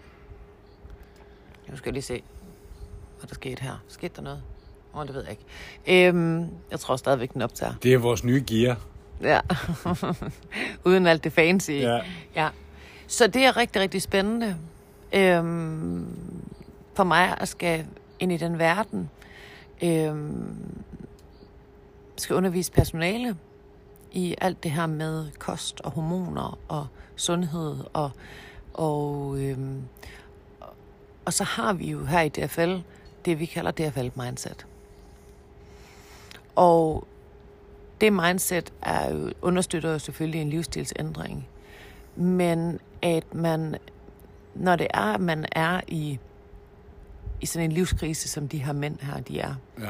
Nu 1.69 1.77
skal 1.77 1.89
jeg 1.89 1.93
lige 1.93 2.03
se, 2.03 2.23
hvad 3.19 3.27
der 3.27 3.35
skete 3.35 3.61
her. 3.63 3.83
Skete 3.87 4.13
der 4.15 4.21
noget? 4.21 4.43
Åh, 4.93 4.99
oh, 4.99 5.07
det 5.07 5.15
ved 5.15 5.21
jeg 5.23 5.31
ikke. 5.31 6.07
Øhm, 6.07 6.47
jeg 6.71 6.79
tror 6.79 6.95
stadigvæk, 6.95 7.33
den 7.33 7.41
optager. 7.41 7.73
Det 7.83 7.93
er 7.93 7.97
vores 7.97 8.23
nye 8.23 8.43
gear. 8.47 8.79
Ja. 9.21 9.39
Uden 10.85 11.07
alt 11.07 11.23
det 11.23 11.33
fancy. 11.33 11.71
Ja. 11.71 11.99
ja. 12.35 12.49
Så 13.07 13.27
det 13.27 13.45
er 13.45 13.57
rigtig, 13.57 13.81
rigtig 13.81 14.01
spændende 14.01 14.57
øhm, 15.13 16.07
for 16.93 17.03
mig 17.03 17.37
at 17.41 17.47
skal 17.47 17.85
ind 18.19 18.31
i 18.31 18.37
den 18.37 18.59
verden. 18.59 19.09
Øhm, 19.83 20.83
skal 22.17 22.35
undervise 22.35 22.71
personale 22.71 23.37
i 24.11 24.35
alt 24.41 24.63
det 24.63 24.71
her 24.71 24.85
med 24.85 25.31
kost 25.39 25.81
og 25.81 25.91
hormoner 25.91 26.59
og 26.67 26.87
sundhed 27.15 27.77
og 27.93 28.11
og 28.73 29.35
øhm, 29.39 29.81
og 31.25 31.33
så 31.33 31.43
har 31.43 31.73
vi 31.73 31.89
jo 31.89 32.05
her 32.05 32.21
i 32.21 32.29
DFL 32.29 32.75
det 33.25 33.39
vi 33.39 33.45
kalder 33.45 33.71
DFL 33.71 34.21
mindset. 34.21 34.65
Og 36.55 37.07
det 38.01 38.13
mindset 38.13 38.73
er 38.81 39.13
jo, 39.13 39.31
understøtter 39.41 39.91
jo 39.91 39.99
selvfølgelig 39.99 40.41
en 40.41 40.49
livsstilsændring. 40.49 41.47
Men 42.15 42.79
at 43.01 43.33
man, 43.33 43.75
når 44.55 44.75
det 44.75 44.87
er, 44.93 45.13
at 45.13 45.21
man 45.21 45.45
er 45.51 45.81
i, 45.87 46.19
i 47.41 47.45
sådan 47.45 47.65
en 47.69 47.71
livskrise, 47.71 48.29
som 48.29 48.47
de 48.47 48.57
her 48.57 48.73
mænd 48.73 48.99
her, 49.01 49.19
de 49.21 49.39
er, 49.39 49.55
ja. 49.79 49.89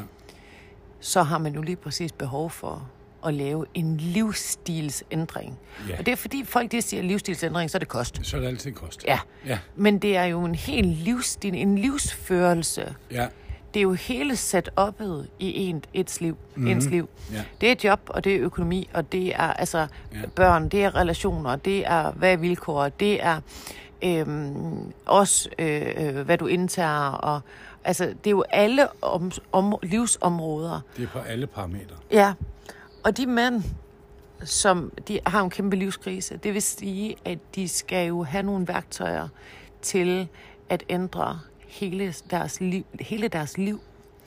så 0.99 1.23
har 1.23 1.37
man 1.37 1.53
jo 1.55 1.61
lige 1.61 1.75
præcis 1.75 2.11
behov 2.11 2.49
for 2.49 2.89
at 3.25 3.33
lave 3.33 3.65
en 3.73 3.97
livsstilsændring. 3.97 5.57
Ja. 5.89 5.99
Og 5.99 6.05
det 6.05 6.11
er 6.11 6.15
fordi 6.15 6.43
folk 6.43 6.71
de 6.71 6.81
siger 6.81 7.03
livsstilsændring, 7.03 7.69
så 7.71 7.77
er 7.77 7.79
det 7.79 7.87
kost. 7.87 8.19
Så 8.23 8.37
er 8.37 8.41
det 8.41 8.47
altid 8.47 8.71
kost. 8.71 9.03
Ja, 9.07 9.19
Ja, 9.45 9.59
men 9.75 9.99
det 9.99 10.17
er 10.17 10.23
jo 10.23 10.45
en 10.45 10.55
helt 10.55 10.87
livsstil, 10.87 11.55
en 11.55 11.77
livsførelse. 11.77 12.95
ja, 13.11 13.27
Det 13.75 13.79
er 13.79 13.83
jo 13.83 13.93
hele 13.93 14.33
setup'et 14.33 15.27
i 15.39 15.67
en, 15.69 15.83
et 15.93 16.21
liv, 16.21 16.37
mm-hmm. 16.55 16.71
ens 16.71 16.85
liv. 16.85 17.09
ja. 17.31 17.43
Det 17.61 17.71
er 17.71 17.89
job, 17.89 17.99
og 18.07 18.23
det 18.23 18.35
er 18.35 18.41
økonomi, 18.41 18.89
og 18.93 19.11
det 19.11 19.35
er 19.35 19.53
altså 19.53 19.77
Ja. 19.77 19.85
ja. 20.13 20.27
børn, 20.35 20.69
det 20.69 20.83
er 20.83 20.95
relationer, 20.95 21.55
det 21.55 21.87
er 21.87 22.11
hvad 22.11 22.33
er 22.33 22.37
vilkår, 22.37 22.89
det 22.89 23.23
er 23.23 23.41
øhm, 24.03 24.93
også 25.05 25.49
øh, 25.59 25.93
øh, 25.97 26.19
hvad 26.19 26.37
du 26.37 26.47
indtager, 26.47 27.09
og 27.09 27.41
altså 27.83 28.05
det 28.05 28.27
er 28.27 28.31
jo 28.31 28.43
alle 28.49 29.03
om, 29.03 29.31
om, 29.51 29.75
livsområder. 29.83 30.79
Det 30.97 31.03
er 31.03 31.07
på 31.07 31.19
alle 31.19 31.47
parametre. 31.47 31.95
Ja, 32.11 32.33
og 33.03 33.17
de 33.17 33.25
mænd, 33.25 33.63
som 34.43 34.91
de 35.07 35.19
har 35.25 35.41
en 35.41 35.49
kæmpe 35.49 35.75
livskrise, 35.75 36.37
det 36.37 36.53
vil 36.53 36.61
sige, 36.61 37.15
at 37.25 37.39
de 37.55 37.67
skal 37.67 38.07
jo 38.07 38.23
have 38.23 38.43
nogle 38.43 38.67
værktøjer 38.67 39.27
til 39.81 40.27
at 40.69 40.83
ændre 40.89 41.39
hele 41.79 42.13
deres 42.31 42.59
liv, 42.61 42.85
hele 42.99 43.27
deres 43.27 43.57
liv. 43.57 43.79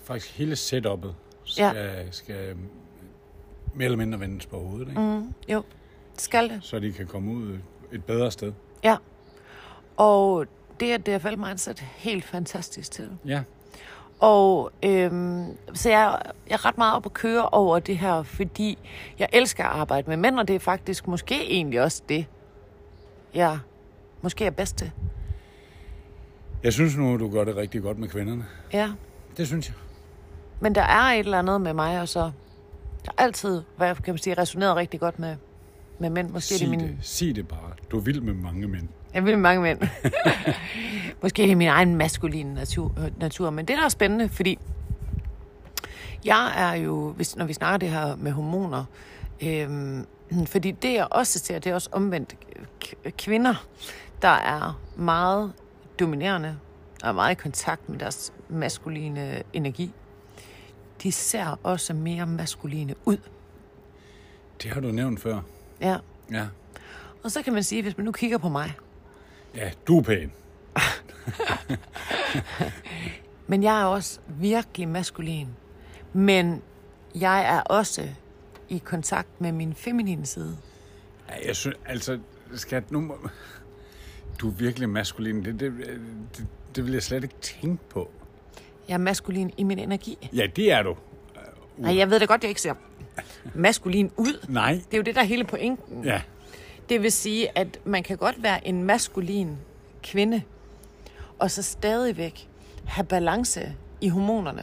Faktisk 0.04 0.38
hele 0.38 0.52
setup'et 0.54 1.12
skal, 1.44 1.76
ja. 1.76 2.10
skal 2.10 2.56
mere 3.74 3.84
eller 3.84 3.98
mindre 3.98 4.20
vendes 4.20 4.46
på 4.46 4.58
hovedet, 4.58 4.88
ikke? 4.88 5.00
Mm. 5.00 5.34
Jo, 5.48 5.62
det 6.14 6.20
skal 6.20 6.48
det. 6.48 6.58
så 6.62 6.78
de 6.78 6.92
kan 6.92 7.06
komme 7.06 7.32
ud 7.32 7.58
et 7.92 8.04
bedre 8.04 8.30
sted. 8.30 8.52
Ja. 8.84 8.96
Og 9.96 10.46
det 10.80 10.92
er 10.92 11.18
DFL 11.18 11.38
Mindset 11.38 11.80
helt 11.80 12.24
fantastisk 12.24 12.90
til. 12.90 13.10
Ja, 13.26 13.42
Og 14.20 14.72
øhm, 14.82 15.56
så 15.74 15.90
jeg, 15.90 16.22
jeg 16.48 16.54
er 16.54 16.64
ret 16.64 16.78
meget 16.78 16.96
op 16.96 17.06
at 17.06 17.12
køre 17.12 17.48
over 17.48 17.78
det 17.78 17.98
her, 17.98 18.22
fordi 18.22 18.78
jeg 19.18 19.28
elsker 19.32 19.64
at 19.64 19.70
arbejde 19.70 20.10
med 20.10 20.16
mænd, 20.16 20.38
og 20.38 20.48
det 20.48 20.56
er 20.56 20.60
faktisk 20.60 21.06
måske 21.08 21.50
egentlig 21.52 21.82
også 21.82 22.02
det, 22.08 22.26
jeg 23.34 23.58
måske 24.22 24.44
er 24.44 24.50
bedst 24.50 24.76
til. 24.76 24.90
Jeg 26.62 26.72
synes 26.72 26.96
nu, 26.96 27.16
du 27.16 27.30
gør 27.30 27.44
det 27.44 27.56
rigtig 27.56 27.82
godt 27.82 27.98
med 27.98 28.08
kvinderne. 28.08 28.44
Ja. 28.72 28.90
Det 29.36 29.46
synes 29.46 29.68
jeg. 29.68 29.74
Men 30.60 30.74
der 30.74 30.82
er 30.82 31.02
et 31.12 31.18
eller 31.18 31.38
andet 31.38 31.60
med 31.60 31.72
mig, 31.72 32.00
og 32.00 32.08
så 32.08 32.20
jeg 32.20 33.12
har 33.18 33.24
altid, 33.24 33.62
hvad 33.76 33.94
kan 33.94 34.14
man 34.14 34.18
sige, 34.18 34.34
resoneret 34.34 34.76
rigtig 34.76 35.00
godt 35.00 35.18
med, 35.18 35.36
med 35.98 36.10
mænd. 36.10 36.30
Måske 36.30 36.54
er 36.54 36.58
Sig 36.58 36.68
det 36.68 36.78
det, 36.78 36.88
min, 36.88 36.98
Sig 37.02 37.36
det 37.36 37.48
bare. 37.48 37.72
Du 37.90 37.96
er 37.96 38.00
vild 38.00 38.20
med 38.20 38.34
mange 38.34 38.68
mænd. 38.68 38.88
Jeg 39.14 39.24
vil 39.24 39.34
med 39.34 39.42
mange 39.42 39.62
mænd. 39.62 39.80
Måske 41.22 41.42
er 41.42 41.46
det 41.46 41.56
min 41.56 41.68
egen 41.68 41.94
maskuline 41.96 42.54
natur, 42.54 42.94
natur. 43.20 43.50
Men 43.50 43.68
det, 43.68 43.76
der 43.78 43.84
er 43.84 43.88
spændende, 43.88 44.28
fordi 44.28 44.58
jeg 46.24 46.52
er 46.56 46.72
jo, 46.74 47.10
hvis, 47.10 47.36
når 47.36 47.44
vi 47.44 47.52
snakker 47.52 47.78
det 47.78 47.90
her 47.90 48.16
med 48.16 48.32
hormoner, 48.32 48.84
øhm, 49.42 50.06
fordi 50.46 50.70
det 50.70 50.92
jeg 50.94 51.08
også 51.10 51.38
ser, 51.38 51.58
det 51.58 51.70
er 51.70 51.74
også 51.74 51.88
omvendt 51.92 52.34
kvinder, 53.18 53.66
der 54.22 54.28
er 54.28 54.80
meget 54.96 55.52
dominerende 56.00 56.58
og 57.02 57.08
er 57.08 57.12
meget 57.12 57.32
i 57.32 57.34
kontakt 57.34 57.88
med 57.88 57.98
deres 57.98 58.32
maskuline 58.48 59.42
energi. 59.52 59.92
De 61.02 61.12
ser 61.12 61.60
også 61.62 61.94
mere 61.94 62.26
maskuline 62.26 62.94
ud. 63.04 63.18
Det 64.62 64.70
har 64.70 64.80
du 64.80 64.88
nævnt 64.88 65.20
før. 65.20 65.40
Ja. 65.80 65.96
Ja. 66.30 66.46
Og 67.24 67.30
så 67.30 67.42
kan 67.42 67.52
man 67.52 67.62
sige, 67.62 67.82
hvis 67.82 67.96
man 67.96 68.04
nu 68.04 68.12
kigger 68.12 68.38
på 68.38 68.48
mig, 68.48 68.74
Ja, 69.54 69.70
du 69.86 69.98
er 69.98 70.02
pæn. 70.02 70.32
men 73.50 73.62
jeg 73.62 73.80
er 73.80 73.84
også 73.84 74.20
virkelig 74.26 74.88
maskulin. 74.88 75.48
Men 76.12 76.62
jeg 77.14 77.56
er 77.56 77.60
også 77.60 78.08
i 78.68 78.78
kontakt 78.78 79.40
med 79.40 79.52
min 79.52 79.74
feminine 79.74 80.26
side. 80.26 80.58
Ja, 81.28 81.46
jeg 81.46 81.56
synes, 81.56 81.76
altså, 81.86 82.18
skat, 82.54 82.90
nu 82.90 83.00
må... 83.00 83.28
Du 84.40 84.48
er 84.48 84.52
virkelig 84.52 84.88
maskulin. 84.88 85.44
Det, 85.44 85.60
det, 85.60 85.72
det, 86.36 86.46
det 86.76 86.84
vil 86.84 86.92
jeg 86.92 87.02
slet 87.02 87.22
ikke 87.22 87.34
tænke 87.40 87.82
på. 87.90 88.10
Jeg 88.88 88.94
er 88.94 88.98
maskulin 88.98 89.50
i 89.56 89.62
min 89.62 89.78
energi. 89.78 90.28
Ja, 90.32 90.46
det 90.56 90.72
er 90.72 90.82
du. 90.82 90.96
Nej, 91.76 91.96
jeg 91.96 92.10
ved 92.10 92.20
da 92.20 92.24
godt, 92.24 92.42
jeg 92.42 92.48
ikke 92.48 92.60
ser 92.60 92.74
maskulin 93.54 94.10
ud. 94.16 94.46
Nej. 94.48 94.72
Det 94.72 94.94
er 94.94 94.98
jo 94.98 95.02
det, 95.02 95.14
der 95.14 95.20
er 95.20 95.24
hele 95.24 95.44
pointen. 95.44 96.04
Ja. 96.04 96.22
Det 96.88 97.02
vil 97.02 97.12
sige, 97.12 97.58
at 97.58 97.78
man 97.84 98.02
kan 98.02 98.16
godt 98.16 98.42
være 98.42 98.68
en 98.68 98.82
maskulin 98.82 99.56
kvinde, 100.02 100.42
og 101.38 101.50
så 101.50 101.62
stadigvæk 101.62 102.48
have 102.86 103.04
balance 103.06 103.72
i 104.00 104.08
hormonerne. 104.08 104.62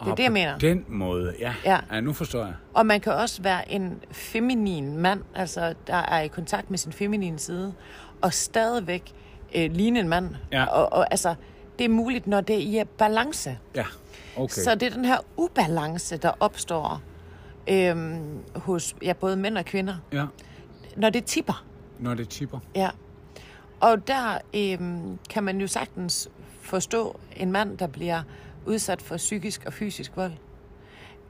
Det 0.00 0.06
er 0.06 0.10
Og 0.10 0.16
det, 0.16 0.22
jeg 0.22 0.32
mener. 0.32 0.58
den 0.58 0.84
måde, 0.88 1.34
ja. 1.38 1.54
Ja. 1.64 1.78
ja. 1.92 2.00
nu 2.00 2.12
forstår 2.12 2.44
jeg. 2.44 2.54
Og 2.74 2.86
man 2.86 3.00
kan 3.00 3.12
også 3.12 3.42
være 3.42 3.72
en 3.72 4.02
feminin 4.12 4.96
mand, 4.96 5.22
altså 5.34 5.74
der 5.86 5.94
er 5.96 6.20
i 6.20 6.28
kontakt 6.28 6.70
med 6.70 6.78
sin 6.78 6.92
feminine 6.92 7.38
side, 7.38 7.74
og 8.22 8.34
stadigvæk 8.34 9.12
øh, 9.54 9.70
ligne 9.72 10.00
en 10.00 10.08
mand. 10.08 10.28
Ja. 10.52 10.64
Og, 10.64 10.92
og 10.92 11.06
altså, 11.10 11.34
det 11.78 11.84
er 11.84 11.88
muligt, 11.88 12.26
når 12.26 12.40
det 12.40 12.56
er 12.76 12.82
i 12.82 12.84
balance. 12.98 13.58
Ja, 13.74 13.84
okay. 14.36 14.62
Så 14.62 14.74
det 14.74 14.82
er 14.82 14.90
den 14.90 15.04
her 15.04 15.18
ubalance, 15.36 16.16
der 16.16 16.32
opstår 16.40 17.02
øhm, 17.70 18.38
hos 18.56 18.94
ja, 19.02 19.12
både 19.12 19.36
mænd 19.36 19.58
og 19.58 19.64
kvinder, 19.64 19.94
Ja, 20.12 20.26
når 20.96 21.10
det 21.10 21.24
tipper. 21.24 21.64
når 21.98 22.14
det 22.14 22.28
tipper. 22.28 22.58
Ja. 22.74 22.90
Og 23.80 24.06
der 24.08 24.38
øhm, 24.54 25.18
kan 25.30 25.44
man 25.44 25.60
jo 25.60 25.66
sagtens 25.66 26.28
forstå 26.60 27.20
en 27.36 27.52
mand, 27.52 27.78
der 27.78 27.86
bliver 27.86 28.22
udsat 28.66 29.02
for 29.02 29.16
psykisk 29.16 29.62
og 29.66 29.72
fysisk 29.72 30.16
vold. 30.16 30.32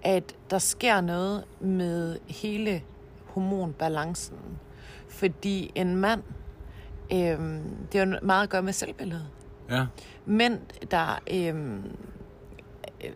At 0.03 0.35
der 0.51 0.59
sker 0.59 1.01
noget 1.01 1.45
med 1.61 2.19
hele 2.29 2.83
hormonbalancen. 3.27 4.37
Fordi 5.09 5.73
en 5.75 5.97
mand, 5.97 6.23
øhm, 7.13 7.63
det 7.93 8.01
jo 8.01 8.17
meget 8.23 8.43
at 8.43 8.49
gøre 8.51 8.63
med 8.63 8.73
selvbilledet. 8.73 9.27
Ja, 9.71 9.87
Mænd, 10.27 10.59
der 10.91 11.19
øhm, 11.33 11.83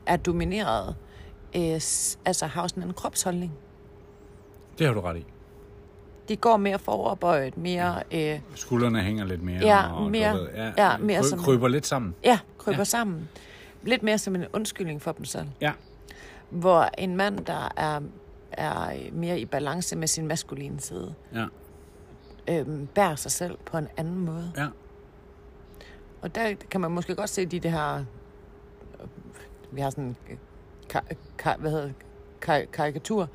er 0.06 0.16
domineret, 0.16 0.94
øh, 1.56 1.74
altså 2.24 2.46
har 2.46 2.66
sådan 2.66 2.82
en 2.82 2.92
kropsholdning. 2.92 3.52
det 4.78 4.86
har 4.86 4.94
du 4.94 5.00
ret 5.00 5.16
i. 5.16 5.26
De 6.28 6.36
går 6.36 6.56
mere 6.56 6.78
foroverbøjet, 6.78 7.56
mere... 7.56 8.02
Øh, 8.12 8.40
Skuldrene 8.54 9.02
hænger 9.02 9.24
lidt 9.24 9.42
mere. 9.42 9.60
Ja, 9.60 9.92
og, 9.92 10.10
mere- 10.10 10.34
ved, 10.34 10.48
ja, 10.76 10.96
mere 10.96 11.20
kry- 11.20 11.22
som- 11.28 11.38
Kryber 11.38 11.68
lidt 11.68 11.86
sammen. 11.86 12.14
Ja, 12.24 12.38
kryber 12.58 12.72
Ja. 12.72 12.78
ja. 12.80 12.84
sammen. 12.84 13.28
Lidt 13.82 14.02
mere 14.02 14.18
som 14.18 14.34
en 14.34 14.44
undskyldning 14.52 15.02
for 15.02 15.12
dem 15.12 15.24
selv. 15.24 15.46
Ja. 15.60 15.72
Hvor 16.50 16.88
en 16.98 17.16
mand, 17.16 17.38
der 17.38 17.68
er, 17.76 18.00
er 18.52 18.90
mere 19.12 19.40
i 19.40 19.44
balance 19.44 19.96
med 19.96 20.06
sin 20.08 20.26
maskuline 20.26 20.80
side, 20.80 21.14
Ja, 21.34 21.46
øhm, 22.48 22.86
bærer 22.86 23.14
sig 23.16 23.30
selv 23.32 23.58
på 23.66 23.76
en 23.78 23.88
anden 23.96 24.18
måde. 24.18 24.52
ja. 24.56 24.66
Og 26.22 26.34
der 26.34 26.54
kan 26.70 26.80
man 26.80 26.90
måske 26.90 27.14
godt 27.14 27.30
se 27.30 27.46
de 27.46 27.60
det 27.60 27.70
her... 27.72 28.04
Vi 29.70 29.80
har 29.80 29.90
sådan 29.90 30.04
en 30.04 30.38
ka- 30.94 31.14
ka- 31.42 31.56
hvad 31.56 31.70
hedder 31.70 31.84
det? 31.86 31.94
Ka- 32.48 32.70
karikatur 32.70 33.28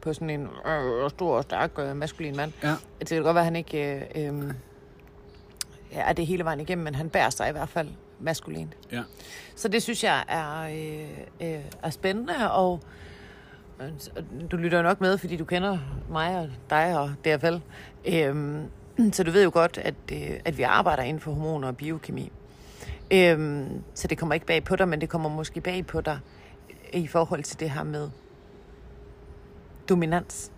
på 0.00 0.12
sådan 0.14 0.30
en 0.30 0.48
øh, 0.66 1.10
stor 1.10 1.36
og 1.36 1.42
stærk 1.42 1.78
øh, 1.78 1.96
maskulin 1.96 2.36
mand. 2.36 2.52
Ja. 2.62 2.74
Det 2.98 3.08
kan 3.08 3.22
godt 3.22 3.34
være, 3.34 3.40
at 3.42 3.44
han 3.44 3.56
ikke 3.56 4.08
øh, 4.16 4.34
øh, 4.38 4.54
er 5.92 6.12
det 6.12 6.26
hele 6.26 6.44
vejen 6.44 6.60
igennem, 6.60 6.84
men 6.84 6.94
han 6.94 7.10
bærer 7.10 7.30
sig 7.30 7.48
i 7.48 7.52
hvert 7.52 7.68
fald 7.68 7.88
maskulint. 8.20 8.76
Ja. 8.92 9.02
Så 9.56 9.68
det 9.68 9.82
synes 9.82 10.04
jeg 10.04 10.24
er, 10.28 10.60
øh, 10.62 11.54
øh, 11.54 11.64
er 11.82 11.90
spændende, 11.90 12.52
og 12.52 12.80
øh, 12.84 12.88
du 14.50 14.56
lytter 14.56 14.82
nok 14.82 15.00
med, 15.00 15.18
fordi 15.18 15.36
du 15.36 15.44
kender 15.44 15.78
mig 16.10 16.38
og 16.38 16.48
dig 16.70 16.98
og 16.98 17.10
DFL. 17.24 17.56
Øhm, 18.04 18.70
så 19.12 19.24
du 19.24 19.30
ved 19.30 19.44
jo 19.44 19.50
godt, 19.52 19.78
at, 19.78 19.94
øh, 20.12 20.30
at 20.44 20.58
vi 20.58 20.62
arbejder 20.62 21.02
inden 21.02 21.20
for 21.20 21.32
hormoner 21.32 21.68
og 21.68 21.76
biokemi. 21.76 22.32
Øhm, 23.10 23.82
så 23.94 24.08
det 24.08 24.18
kommer 24.18 24.34
ikke 24.34 24.46
bag 24.46 24.64
på 24.64 24.76
dig, 24.76 24.88
men 24.88 25.00
det 25.00 25.08
kommer 25.08 25.28
måske 25.28 25.60
bag 25.60 25.86
på 25.86 26.00
dig 26.00 26.18
i 26.92 27.06
forhold 27.06 27.42
til 27.42 27.60
det 27.60 27.70
her 27.70 27.82
med 27.82 28.10
dominans. 29.88 30.52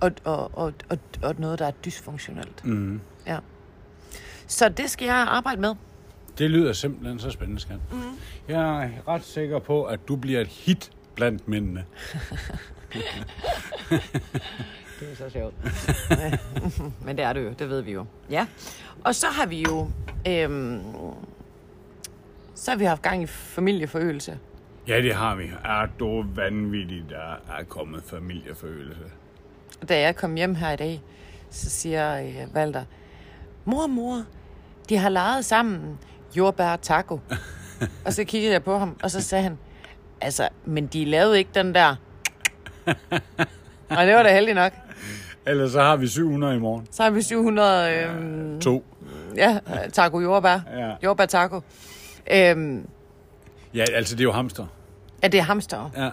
Og, 0.00 0.12
og, 0.24 0.58
og, 0.58 0.72
og, 0.88 0.98
og 1.22 1.34
noget, 1.38 1.58
der 1.58 1.66
er 1.66 1.70
dysfunktionelt. 1.70 2.64
Mm. 2.64 3.00
Ja. 3.26 3.38
Så 4.46 4.68
det 4.68 4.90
skal 4.90 5.06
jeg 5.06 5.14
arbejde 5.16 5.60
med. 5.60 5.74
Det 6.38 6.50
lyder 6.50 6.72
simpelthen 6.72 7.18
så 7.18 7.30
spændende, 7.30 7.60
skat. 7.60 7.78
Mm. 7.92 7.98
Jeg 8.48 8.84
er 8.84 9.08
ret 9.08 9.24
sikker 9.24 9.58
på, 9.58 9.84
at 9.84 10.08
du 10.08 10.16
bliver 10.16 10.40
et 10.40 10.46
hit 10.48 10.90
blandt 11.14 11.48
mændene. 11.48 11.84
Det 15.00 15.10
er 15.12 15.16
så 15.16 15.30
sjovt. 15.30 15.54
Men 17.06 17.16
det 17.16 17.24
er 17.24 17.32
det 17.32 17.44
jo, 17.44 17.50
det 17.58 17.68
ved 17.68 17.80
vi 17.80 17.92
jo. 17.92 18.06
Ja. 18.30 18.46
Og 19.04 19.14
så 19.14 19.26
har 19.26 19.46
vi 19.46 19.62
jo... 19.62 19.90
Øhm, 20.28 20.80
så 22.54 22.70
har 22.70 22.78
vi 22.78 22.84
haft 22.84 23.02
gang 23.02 23.22
i 23.22 23.26
familieforøgelse. 23.26 24.38
Ja, 24.88 25.02
det 25.02 25.14
har 25.14 25.34
vi. 25.34 25.50
Er 25.64 25.86
du 25.98 26.24
vanvittigt, 26.34 27.04
der 27.10 27.56
er 27.58 27.64
kommet 27.68 28.02
familieforøgelse? 28.02 29.04
Da 29.88 30.00
jeg 30.00 30.16
kom 30.16 30.34
hjem 30.34 30.54
her 30.54 30.70
i 30.70 30.76
dag, 30.76 31.02
så 31.50 31.70
siger 31.70 32.22
øh, 32.22 32.54
Walter, 32.54 32.84
mor, 33.64 33.86
mor, 33.86 34.22
de 34.88 34.96
har 34.96 35.08
leget 35.08 35.44
sammen 35.44 35.98
jordbær 36.36 36.72
og 36.72 36.82
taco. 36.82 37.20
og 38.06 38.12
så 38.12 38.24
kiggede 38.24 38.52
jeg 38.52 38.64
på 38.64 38.78
ham, 38.78 38.96
og 39.02 39.10
så 39.10 39.20
sagde 39.20 39.44
han, 39.44 39.58
altså, 40.20 40.48
men 40.64 40.86
de 40.86 41.04
lavede 41.04 41.38
ikke 41.38 41.50
den 41.54 41.74
der. 41.74 41.96
og 43.90 44.06
det 44.06 44.14
var 44.14 44.22
da 44.22 44.34
heldigt 44.34 44.54
nok. 44.54 44.72
Ellers 45.46 45.72
så 45.72 45.80
har 45.82 45.96
vi 45.96 46.08
700 46.08 46.56
i 46.56 46.58
morgen. 46.58 46.86
Så 46.90 47.02
har 47.02 47.10
vi 47.10 47.22
700 47.22 47.94
øhm, 48.04 48.60
To. 48.60 48.84
ja, 49.36 49.58
taco 49.92 50.20
jordbær. 50.20 50.58
Ja. 50.76 50.92
Jordbær 51.04 51.26
taco. 51.26 51.60
Øhm, 52.32 52.86
Ja, 53.74 53.84
altså 53.94 54.14
det 54.14 54.20
er 54.20 54.24
jo 54.24 54.32
hamster. 54.32 54.66
ja, 55.22 55.28
det 55.28 55.38
er 55.38 55.44
hamster. 55.44 55.90
Ja. 55.96 56.10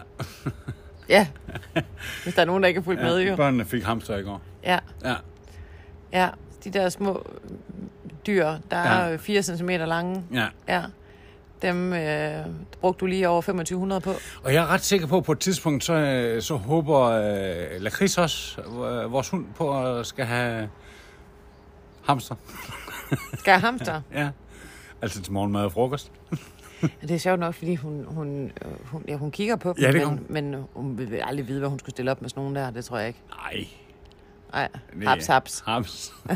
Ja. 1.10 1.28
Hvis 2.24 2.36
der 2.36 2.42
er 2.42 2.46
nogen, 2.46 2.64
der 2.64 2.68
ikke 2.68 2.80
er 2.80 2.84
fulgt 2.84 3.02
med, 3.02 3.20
ja 3.20 3.30
jo. 3.30 3.36
børnene 3.36 3.66
fik 3.66 3.84
hamster 3.84 4.18
i 4.18 4.22
går. 4.22 4.42
Ja, 4.64 4.80
Ja. 5.04 5.16
ja. 6.14 6.30
De 6.64 6.70
der 6.70 6.90
små 6.90 7.26
dyr, 8.28 8.46
der 8.72 8.78
Ja. 8.78 9.10
er 9.14 9.18
4 9.18 9.42
cm 9.44 9.70
lange. 9.70 10.24
ja. 10.34 10.46
Ja. 10.68 10.82
Dem 11.62 11.94
øh, 11.94 12.46
brugte 12.82 13.00
du 13.00 13.06
lige 13.06 13.30
over 13.30 13.42
2500 13.42 14.02
på. 14.02 14.14
Og 14.44 14.54
jeg 14.54 14.64
er 14.64 14.68
ret 14.68 14.82
sikker 14.82 15.08
på, 15.08 15.18
at 15.18 15.24
på 15.24 15.32
et 15.32 15.40
tidspunkt, 15.40 15.84
så, 15.84 15.94
øh, 15.94 16.42
så 16.42 16.56
håber 16.56 17.00
øh, 17.02 17.82
Lakris 17.82 18.18
også, 18.18 18.62
øh, 18.62 19.12
vores 19.12 19.30
hund, 19.30 19.46
på 19.56 19.84
at 19.86 20.06
skal 20.06 20.26
have 20.26 20.70
hamster. 22.06 22.36
Skal 23.34 23.54
have 23.54 23.62
hamster? 23.62 24.02
Ja. 24.14 24.30
Altså 25.02 25.22
til 25.22 25.34
morgenmad 25.34 25.64
og 25.64 25.72
frokost. 25.72 26.12
Ja, 26.82 26.88
det 27.02 27.12
er 27.12 27.18
sjovt 27.18 27.40
nok, 27.40 27.54
fordi 27.54 27.76
hun, 27.76 28.06
hun, 28.08 28.46
øh, 28.46 28.72
hun, 28.86 29.06
ja, 29.08 29.16
hun 29.16 29.32
kigger 29.32 29.56
på 29.56 29.74
dem, 29.74 29.84
Ja, 29.84 29.92
det 29.92 30.08
men, 30.08 30.52
men 30.52 30.64
hun 30.74 30.98
vil 30.98 31.22
aldrig 31.24 31.48
vide, 31.48 31.60
hvad 31.60 31.70
hun 31.70 31.80
skulle 31.80 31.92
stille 31.92 32.12
op 32.12 32.22
med 32.22 32.30
sådan 32.30 32.42
nogen 32.42 32.56
der. 32.56 32.72
Det 32.72 32.86
tror 32.86 32.98
jeg 32.98 33.08
ikke. 33.08 33.20
Nej. 33.30 33.68
Nej, 34.54 34.70
haps, 35.08 35.28
haps. 35.28 35.64
Haps. 35.68 36.14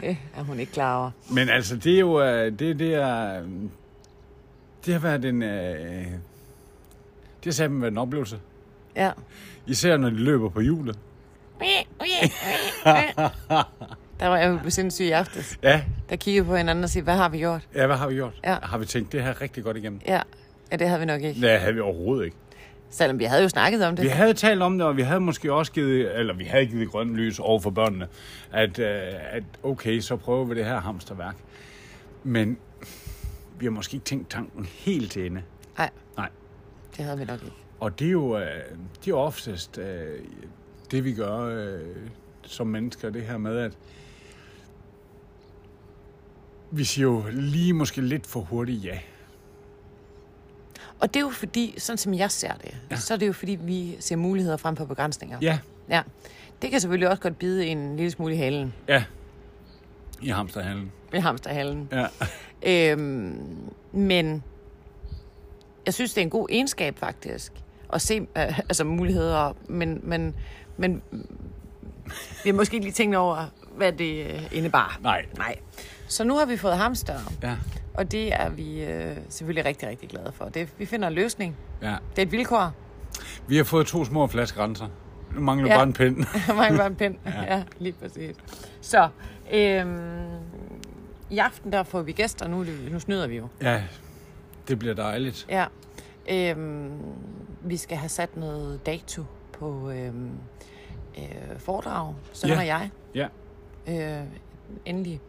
Det 0.00 0.16
er 0.36 0.42
hun 0.42 0.60
ikke 0.60 0.72
klar 0.72 0.96
over. 1.00 1.10
Men 1.30 1.48
altså, 1.48 1.76
det 1.76 1.94
er 1.94 1.98
jo... 2.00 2.22
øh, 2.22 2.58
Det, 2.58 2.78
det 2.78 2.94
er... 2.94 3.42
Det 4.86 4.92
har 4.94 5.00
været 5.00 5.24
en... 5.24 5.42
øh, 5.42 6.06
Det 6.06 7.44
har 7.44 7.50
simpelthen 7.50 7.82
været 7.82 7.92
en 7.92 7.98
oplevelse. 7.98 8.38
Ja. 8.96 9.10
Især 9.66 9.96
når 9.96 10.10
de 10.10 10.16
løber 10.16 10.48
på 10.48 10.60
hjulet. 10.60 10.98
Der 14.20 14.26
var 14.26 14.36
jeg 14.36 14.60
jo 14.64 14.70
sindssyg 14.70 15.04
i 15.04 15.10
aftes. 15.10 15.58
Ja. 15.62 15.82
Der 16.10 16.16
kiggede 16.16 16.46
på 16.46 16.56
hinanden 16.56 16.84
og 16.84 16.90
siger, 16.90 17.04
hvad 17.04 17.16
har 17.16 17.28
vi 17.28 17.38
gjort? 17.38 17.68
Ja, 17.74 17.86
hvad 17.86 17.96
har 17.96 18.08
vi 18.08 18.14
gjort? 18.14 18.32
Ja. 18.44 18.56
Har 18.62 18.78
vi 18.78 18.86
tænkt 18.86 19.12
det 19.12 19.22
her 19.22 19.40
rigtig 19.40 19.64
godt 19.64 19.76
igennem? 19.76 20.00
Ja, 20.06 20.20
ja 20.72 20.76
det 20.76 20.88
havde 20.88 21.00
vi 21.00 21.06
nok 21.06 21.22
ikke. 21.22 21.40
Det 21.40 21.60
havde 21.60 21.74
vi 21.74 21.80
overhovedet 21.80 22.24
ikke. 22.24 22.36
Selvom 22.90 23.18
vi 23.18 23.24
havde 23.24 23.42
jo 23.42 23.48
snakket 23.48 23.84
om 23.86 23.96
det. 23.96 24.04
Vi 24.04 24.08
havde 24.08 24.34
talt 24.34 24.62
om 24.62 24.78
det, 24.78 24.86
og 24.86 24.96
vi 24.96 25.02
havde 25.02 25.20
måske 25.20 25.52
også 25.52 25.72
givet, 25.72 26.18
eller 26.18 26.34
vi 26.34 26.44
havde 26.44 26.66
givet 26.66 26.90
grønt 26.90 27.14
lys 27.14 27.38
over 27.38 27.60
for 27.60 27.70
børnene, 27.70 28.08
at, 28.52 28.78
øh, 28.78 28.86
at 29.30 29.42
okay, 29.62 30.00
så 30.00 30.16
prøver 30.16 30.44
vi 30.44 30.54
det 30.54 30.64
her 30.64 30.80
hamsterværk. 30.80 31.36
Men 32.24 32.58
vi 33.58 33.66
har 33.66 33.70
måske 33.70 33.94
ikke 33.94 34.04
tænkt 34.04 34.30
tanken 34.30 34.64
helt 34.64 35.12
til 35.12 35.26
ende. 35.26 35.42
Nej, 35.78 35.90
Nej. 36.16 36.28
det 36.96 37.04
havde 37.04 37.18
vi 37.18 37.24
nok 37.24 37.42
ikke. 37.42 37.56
Og 37.80 37.98
det 37.98 38.06
er 38.06 38.10
jo, 38.10 38.38
øh, 38.38 38.44
det 38.44 39.06
er 39.06 39.08
jo 39.08 39.18
oftest 39.18 39.78
øh, 39.78 40.18
det, 40.90 41.04
vi 41.04 41.12
gør 41.12 41.78
som 42.42 42.66
mennesker, 42.66 43.10
det 43.10 43.22
her 43.22 43.38
med, 43.38 43.58
at 43.58 43.72
vi 46.70 46.84
siger 46.84 47.06
jo 47.06 47.24
lige 47.32 47.72
måske 47.72 48.00
lidt 48.00 48.26
for 48.26 48.40
hurtigt 48.40 48.84
ja. 48.84 48.98
Og 51.00 51.14
det 51.14 51.20
er 51.20 51.24
jo 51.24 51.30
fordi, 51.30 51.74
sådan 51.78 51.98
som 51.98 52.14
jeg 52.14 52.30
ser 52.30 52.52
det, 52.52 52.76
ja. 52.90 52.96
så 52.96 53.14
er 53.14 53.18
det 53.18 53.26
jo 53.26 53.32
fordi, 53.32 53.58
vi 53.60 53.96
ser 54.00 54.16
muligheder 54.16 54.56
frem 54.56 54.76
for 54.76 54.84
begrænsninger. 54.84 55.38
Ja, 55.42 55.58
ja. 55.90 56.02
Det 56.62 56.70
kan 56.70 56.80
selvfølgelig 56.80 57.08
også 57.08 57.22
godt 57.22 57.38
bide 57.38 57.66
en 57.66 57.96
lille 57.96 58.10
smule 58.10 58.34
i 58.34 58.36
halen. 58.36 58.74
ja. 58.88 59.04
I 60.22 60.28
hamsterhallen. 60.28 60.92
I 61.14 61.18
hamsterhalen. 61.18 61.88
Ja. 61.92 62.06
Øhm, 62.62 63.40
men 63.92 64.42
jeg 65.86 65.94
synes, 65.94 66.14
det 66.14 66.20
er 66.20 66.24
en 66.24 66.30
god 66.30 66.48
egenskab 66.50 66.98
faktisk 66.98 67.52
at 67.92 68.02
se 68.02 68.20
øh, 68.20 68.58
altså 68.58 68.84
muligheder, 68.84 69.56
men, 69.68 70.00
men, 70.02 70.34
men 70.76 71.02
vi 72.44 72.50
har 72.50 72.52
måske 72.52 72.74
ikke 72.74 72.86
lige 72.86 72.94
tænkt 72.94 73.16
over, 73.16 73.46
hvad 73.78 73.92
det 73.92 74.26
øh, 74.26 74.42
indebar. 74.52 74.98
Nej. 75.02 75.26
Nej. 75.38 75.56
Så 76.08 76.24
nu 76.24 76.36
har 76.36 76.46
vi 76.46 76.56
fået 76.56 76.76
hamster, 76.76 77.18
Ja. 77.42 77.56
og 77.94 78.12
det 78.12 78.34
er 78.34 78.48
vi 78.48 78.84
øh, 78.84 79.16
selvfølgelig 79.28 79.64
rigtig, 79.64 79.88
rigtig 79.88 80.08
glade 80.08 80.32
for. 80.32 80.44
Det, 80.44 80.68
vi 80.78 80.86
finder 80.86 81.08
en 81.08 81.14
løsning. 81.14 81.56
ja. 81.82 81.96
Det 82.10 82.18
er 82.18 82.26
et 82.26 82.32
vilkår. 82.32 82.72
Vi 83.46 83.56
har 83.56 83.64
fået 83.64 83.86
to 83.86 84.04
små 84.04 84.26
flaskegrænser. 84.26 84.86
Nu 85.34 85.40
mangler 85.40 85.68
Ja. 85.68 85.76
bare 85.76 85.82
en 85.86 85.92
pind. 85.92 86.16
Mangler 86.56 86.76
bare 86.78 86.86
en 86.86 86.96
pind. 86.96 87.16
ja. 87.26 87.54
ja, 87.56 87.62
lige 87.78 87.92
præcis. 87.92 88.36
Så, 88.80 89.08
øhm, 89.52 90.26
i 91.30 91.38
aften 91.38 91.72
der 91.72 91.82
får 91.82 92.02
vi 92.02 92.12
gæster, 92.12 92.48
nu, 92.48 92.64
nu 92.90 93.00
snyder 93.00 93.26
vi 93.26 93.36
jo. 93.36 93.48
ja, 93.62 93.82
det 94.68 94.78
bliver 94.78 94.94
dejligt. 94.94 95.46
Ja. 95.50 95.64
Øhm, 96.30 96.90
vi 97.62 97.76
skal 97.76 97.96
have 97.96 98.08
sat 98.08 98.36
noget 98.36 98.86
dato 98.86 99.22
på 99.58 99.90
øhm, 99.90 100.30
øh, 101.18 101.24
foredrag, 101.58 102.14
Søren 102.32 102.52
Ja. 102.54 102.60
og 102.60 102.66
jeg. 102.66 102.90
Ja. 103.14 103.26
Øh, 103.88 104.22
endelig. 104.84 105.20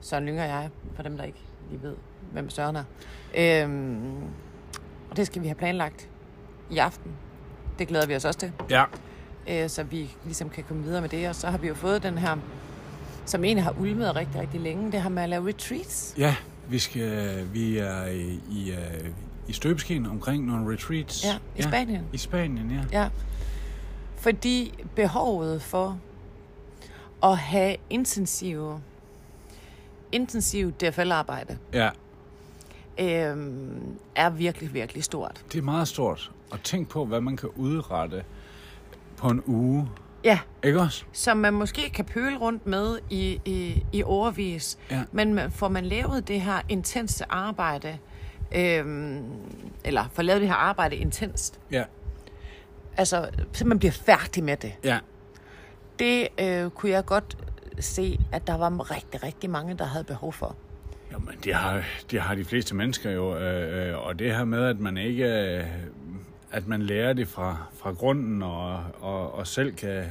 Søren 0.00 0.26
Lynger 0.26 0.42
og 0.42 0.48
jeg, 0.48 0.70
for 0.94 1.02
dem, 1.02 1.16
der 1.16 1.24
ikke 1.24 1.38
lige 1.70 1.82
ved, 1.82 1.94
hvem 2.32 2.50
Søren 2.50 2.76
er. 2.76 2.84
Øhm, 3.38 4.16
og 5.10 5.16
det 5.16 5.26
skal 5.26 5.42
vi 5.42 5.46
have 5.46 5.54
planlagt 5.54 6.08
i 6.70 6.78
aften. 6.78 7.12
Det 7.78 7.88
glæder 7.88 8.06
vi 8.06 8.16
os 8.16 8.24
også 8.24 8.38
til. 8.40 8.52
Ja. 8.70 8.84
øh, 9.48 9.68
så 9.68 9.82
vi 9.82 10.10
ligesom 10.24 10.50
kan 10.50 10.64
komme 10.64 10.82
videre 10.82 11.00
med 11.00 11.08
det. 11.08 11.28
Og 11.28 11.34
så 11.34 11.50
har 11.50 11.58
vi 11.58 11.68
jo 11.68 11.74
fået 11.74 12.02
den 12.02 12.18
her, 12.18 12.36
som 13.24 13.44
egentlig 13.44 13.64
har 13.64 13.74
ulmet 13.80 14.16
rigtig, 14.16 14.40
rigtig 14.40 14.60
længe, 14.60 14.92
det 14.92 15.02
her 15.02 15.08
med 15.08 15.22
at 15.22 15.28
lave 15.28 15.48
retreats. 15.48 16.14
Ja, 16.18 16.36
vi, 16.68 16.78
skal, 16.78 17.44
vi 17.52 17.78
er 17.78 18.06
i, 18.06 18.40
i, 18.50 18.70
øh, 18.72 19.10
i 19.48 19.52
støbeskeen 19.52 20.06
omkring 20.06 20.46
nogle 20.46 20.72
retreats. 20.72 21.24
Ja, 21.24 21.36
i 21.56 21.62
Spanien. 21.62 22.04
I 22.12 22.16
Spanien, 22.18 22.70
ja. 22.70 23.00
Ja. 23.00 23.08
Fordi 24.16 24.84
behovet 24.94 25.62
for 25.62 25.98
at 27.22 27.38
have 27.38 27.76
intensiv, 27.90 28.80
intensiv 30.12 30.72
DFL-arbejde 30.72 31.58
Ja, 31.72 31.90
øhm, 32.98 33.98
er 34.14 34.30
virkelig, 34.30 34.74
virkelig 34.74 35.04
stort. 35.04 35.44
det 35.52 35.58
er 35.58 35.62
meget 35.62 35.88
stort. 35.88 36.30
Og 36.50 36.62
tænk 36.62 36.88
på, 36.88 37.04
hvad 37.04 37.20
man 37.20 37.36
kan 37.36 37.48
udrette 37.56 38.24
på 39.16 39.28
en 39.28 39.42
uge. 39.46 39.88
Ja, 40.24 40.38
Ikke 40.64 40.80
også? 40.80 41.04
som 41.12 41.36
man 41.36 41.54
måske 41.54 41.90
kan 41.90 42.04
pøle 42.04 42.38
rundt 42.38 42.66
med 42.66 42.98
i, 43.10 43.40
i, 43.44 43.84
i 43.92 44.02
overvis. 44.02 44.78
Ja. 44.90 45.02
Men 45.12 45.50
får 45.50 45.68
man 45.68 45.86
lavet 45.86 46.28
det 46.28 46.40
her 46.40 46.60
intense 46.68 47.24
arbejde, 47.28 47.98
øhm, 48.54 49.24
eller 49.84 50.04
får 50.12 50.22
lavet 50.22 50.40
det 50.40 50.48
her 50.48 50.56
arbejde 50.56 50.96
intenst, 50.96 51.60
Ja. 51.70 51.84
altså 52.96 53.28
så 53.52 53.66
man 53.66 53.78
bliver 53.78 53.92
færdig 53.92 54.44
med 54.44 54.56
det. 54.56 54.72
Ja. 54.84 54.98
Det 55.98 56.28
øh, 56.40 56.70
kunne 56.70 56.92
jeg 56.92 57.04
godt 57.04 57.38
se, 57.78 58.20
at 58.32 58.46
der 58.46 58.56
var 58.56 58.90
rigtig, 58.90 59.22
rigtig 59.22 59.50
mange, 59.50 59.74
der 59.74 59.84
havde 59.84 60.04
behov 60.04 60.32
for. 60.32 60.56
Jamen, 61.12 61.34
det 61.44 61.54
har, 61.54 61.84
det 62.10 62.20
har 62.20 62.34
de 62.34 62.44
fleste 62.44 62.74
mennesker 62.74 63.10
jo. 63.10 63.36
Øh, 63.36 63.88
øh, 63.88 64.06
og 64.06 64.18
det 64.18 64.36
her 64.36 64.44
med, 64.44 64.64
at 64.64 64.80
man 64.80 64.96
ikke... 64.96 65.24
Øh, 65.24 65.64
at 66.50 66.66
man 66.66 66.82
lærer 66.82 67.12
det 67.12 67.28
fra, 67.28 67.66
fra 67.72 67.92
grunden, 67.92 68.42
og, 68.42 68.84
og, 69.00 69.34
og 69.34 69.46
selv 69.46 69.74
kan, 69.74 70.04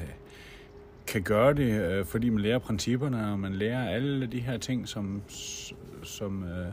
kan 1.08 1.21
gøre 1.21 1.54
det, 1.54 1.82
øh, 1.82 2.06
fordi 2.06 2.30
man 2.30 2.41
lærer 2.41 2.60
principperne, 2.60 3.32
og 3.32 3.39
man 3.39 3.54
lærer 3.54 3.89
alle 3.89 4.28
de 4.28 4.39
her 4.39 4.58
ting, 4.58 4.88
som, 4.88 5.21
som, 6.04 6.43
øh, 6.43 6.67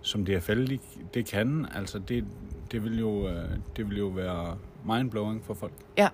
som 0.00 0.24
DFL 0.24 0.66
det, 0.66 0.80
det 1.14 1.26
kan. 1.26 1.66
Altså, 1.74 1.98
det, 1.98 2.24
det, 2.72 2.84
vil 2.84 2.98
jo, 2.98 3.28
øh, 3.28 3.48
det 3.76 3.90
vil 3.90 3.98
jo 3.98 4.06
være 4.06 4.58
mindblowing 4.84 5.44
for 5.44 5.54
folk. 5.54 5.72
Ja, 5.98 6.08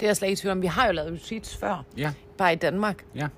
det 0.00 0.06
er 0.06 0.08
jeg 0.08 0.16
slet 0.16 0.28
ikke 0.28 0.40
tvivl 0.40 0.52
om. 0.52 0.62
Vi 0.62 0.66
har 0.66 0.86
jo 0.86 0.92
lavet 0.92 1.12
retreats 1.12 1.56
før, 1.56 1.84
Ja, 1.96 2.12
bare 2.38 2.52
i 2.52 2.56
Danmark. 2.56 3.04
ja, 3.14 3.28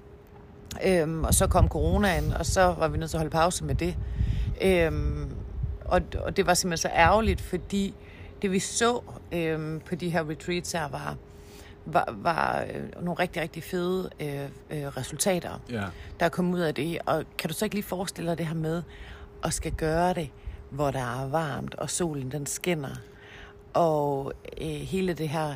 Øhm, 0.84 1.24
og 1.24 1.34
så 1.34 1.46
kom 1.46 1.68
coronaen, 1.68 2.32
og 2.32 2.46
så 2.46 2.62
var 2.78 2.88
vi 2.88 2.98
nødt 2.98 3.10
til 3.10 3.16
at 3.16 3.20
holde 3.20 3.30
pause 3.30 3.64
med 3.64 3.74
det. 3.74 3.96
Øhm, 4.62 5.30
og, 5.84 6.00
og 6.18 6.36
det 6.36 6.46
var 6.46 6.54
simpelthen 6.54 6.90
så 6.90 6.96
ærgerligt, 6.96 7.40
fordi 7.40 7.94
det 8.42 8.52
vi 8.52 8.58
så 8.58 9.00
øhm, 9.32 9.80
på 9.88 9.94
de 9.94 10.10
her 10.10 10.30
retreats 10.30 10.72
her 10.72 10.88
var, 10.88 11.16
var, 11.86 12.14
var 12.22 12.64
øh, 12.74 13.04
nogle 13.04 13.20
rigtig, 13.20 13.42
rigtig 13.42 13.62
fede 13.62 14.10
øh, 14.20 14.42
øh, 14.70 14.86
resultater, 14.96 15.60
ja. 15.70 15.84
der 16.20 16.28
kom 16.28 16.54
ud 16.54 16.60
af 16.60 16.74
det. 16.74 16.98
Og 17.06 17.24
kan 17.38 17.48
du 17.50 17.54
så 17.54 17.64
ikke 17.64 17.76
lige 17.76 17.84
forestille 17.84 18.30
dig 18.30 18.38
det 18.38 18.46
her 18.46 18.54
med 18.54 18.82
at 19.44 19.52
skal 19.54 19.72
gøre 19.72 20.14
det, 20.14 20.30
hvor 20.70 20.90
der 20.90 21.22
er 21.22 21.28
varmt, 21.28 21.74
og 21.74 21.90
solen 21.90 22.32
den 22.32 22.46
skinner, 22.46 22.96
og 23.74 24.32
øh, 24.60 24.66
hele 24.66 25.12
det 25.14 25.28
her, 25.28 25.54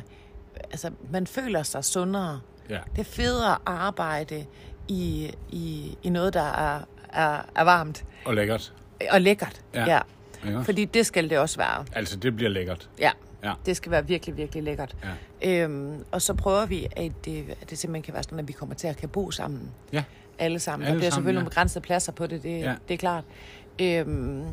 altså 0.71 0.91
man 1.11 1.27
føler 1.27 1.63
sig 1.63 1.83
sundere, 1.85 2.39
ja. 2.69 2.79
det 2.95 2.99
er 2.99 3.03
federe 3.03 3.51
at 3.53 3.59
arbejde 3.65 4.45
i, 4.87 5.31
i, 5.51 5.97
i 6.03 6.09
noget, 6.09 6.33
der 6.33 6.41
er, 6.41 6.79
er, 7.13 7.41
er 7.55 7.63
varmt 7.63 8.05
Og 8.25 8.33
lækkert. 8.35 8.73
og 9.11 9.21
lækkert. 9.21 9.61
Ja. 9.73 9.85
ja. 9.85 10.01
Fordi 10.61 10.85
det 10.85 11.05
skal 11.05 11.29
det 11.29 11.37
også 11.37 11.57
være. 11.57 11.85
Altså, 11.93 12.17
det 12.17 12.35
bliver 12.35 12.49
lækkert. 12.49 12.89
Ja. 12.99 13.11
Ja. 13.43 13.53
Det 13.65 13.77
skal 13.77 13.91
være 13.91 14.07
virkelig, 14.07 14.37
virkelig 14.37 14.63
lækkert. 14.63 14.95
Ja. 15.41 15.63
Øhm, 15.63 16.03
og 16.11 16.21
så 16.21 16.33
prøver 16.33 16.65
vi, 16.65 16.87
at 16.95 17.11
det, 17.25 17.45
at 17.61 17.69
det 17.69 17.77
simpelthen 17.77 18.03
kan 18.03 18.13
være 18.13 18.23
sådan, 18.23 18.39
at 18.39 18.47
vi 18.47 18.53
kommer 18.53 18.75
til 18.75 18.87
at 18.87 18.97
kan 18.97 19.09
bo 19.09 19.31
sammen. 19.31 19.71
Ja. 19.93 20.03
Alle 20.39 20.59
sammen. 20.59 20.87
Alle 20.87 20.93
der 20.93 20.99
bliver 20.99 21.11
sammen, 21.11 21.15
selvfølgelig 21.15 21.33
ja. 21.33 21.39
nogle 21.39 21.49
begrænsede 21.49 21.81
pladser 21.83 22.11
på 22.11 22.27
det, 22.27 22.43
det, 22.43 22.59
Ja. 22.59 22.75
det 22.87 22.93
er 22.93 22.97
klart. 22.97 23.23
Øhm, 23.81 24.45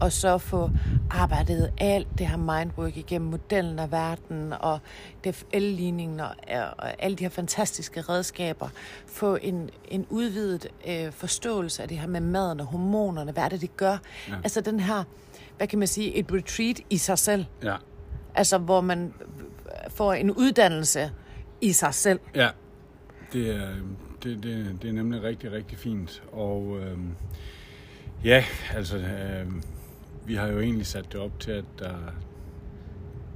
og 0.00 0.12
så 0.12 0.38
få 0.38 0.70
arbejdet 1.10 1.70
alt 1.78 2.08
det 2.18 2.26
her 2.26 2.36
mindwork 2.36 2.96
igennem 2.96 3.30
modellen 3.30 3.78
af 3.78 3.92
verden 3.92 4.52
og 4.52 4.78
DFL-ligningen 5.24 6.20
og, 6.20 6.28
og 6.78 7.02
alle 7.02 7.16
de 7.16 7.24
her 7.24 7.30
fantastiske 7.30 8.00
redskaber. 8.00 8.68
Få 9.06 9.38
en, 9.42 9.70
en 9.88 10.06
udvidet 10.10 10.66
øh, 10.88 11.12
forståelse 11.12 11.82
af 11.82 11.88
det 11.88 11.98
her 11.98 12.06
med 12.08 12.20
maden 12.20 12.60
og 12.60 12.66
hormonerne. 12.66 13.32
Hvad 13.32 13.42
er 13.42 13.48
det, 13.48 13.60
det 13.60 13.76
gør? 13.76 13.98
Ja. 14.28 14.34
Altså 14.44 14.60
den 14.60 14.80
her, 14.80 15.04
hvad 15.56 15.66
kan 15.66 15.78
man 15.78 15.88
sige, 15.88 16.14
et 16.14 16.32
retreat 16.32 16.80
i 16.90 16.96
sig 16.96 17.18
selv. 17.18 17.44
Ja. 17.62 17.76
Altså 18.34 18.58
hvor 18.58 18.80
man 18.80 19.14
får 19.88 20.12
en 20.12 20.30
uddannelse 20.30 21.10
i 21.60 21.72
sig 21.72 21.94
selv. 21.94 22.20
Ja, 22.34 22.48
det 23.32 23.50
er, 23.56 23.68
det, 24.22 24.42
det, 24.42 24.78
det 24.82 24.88
er 24.88 24.92
nemlig 24.92 25.22
rigtig, 25.22 25.52
rigtig 25.52 25.78
fint. 25.78 26.22
Og 26.32 26.78
øhm, 26.80 27.14
ja, 28.24 28.44
altså, 28.74 28.96
øhm, 28.96 29.62
vi 30.26 30.34
har 30.34 30.46
jo 30.46 30.60
egentlig 30.60 30.86
sat 30.86 31.12
det 31.12 31.20
op 31.20 31.40
til, 31.40 31.50
at 31.52 31.64
der 31.78 31.94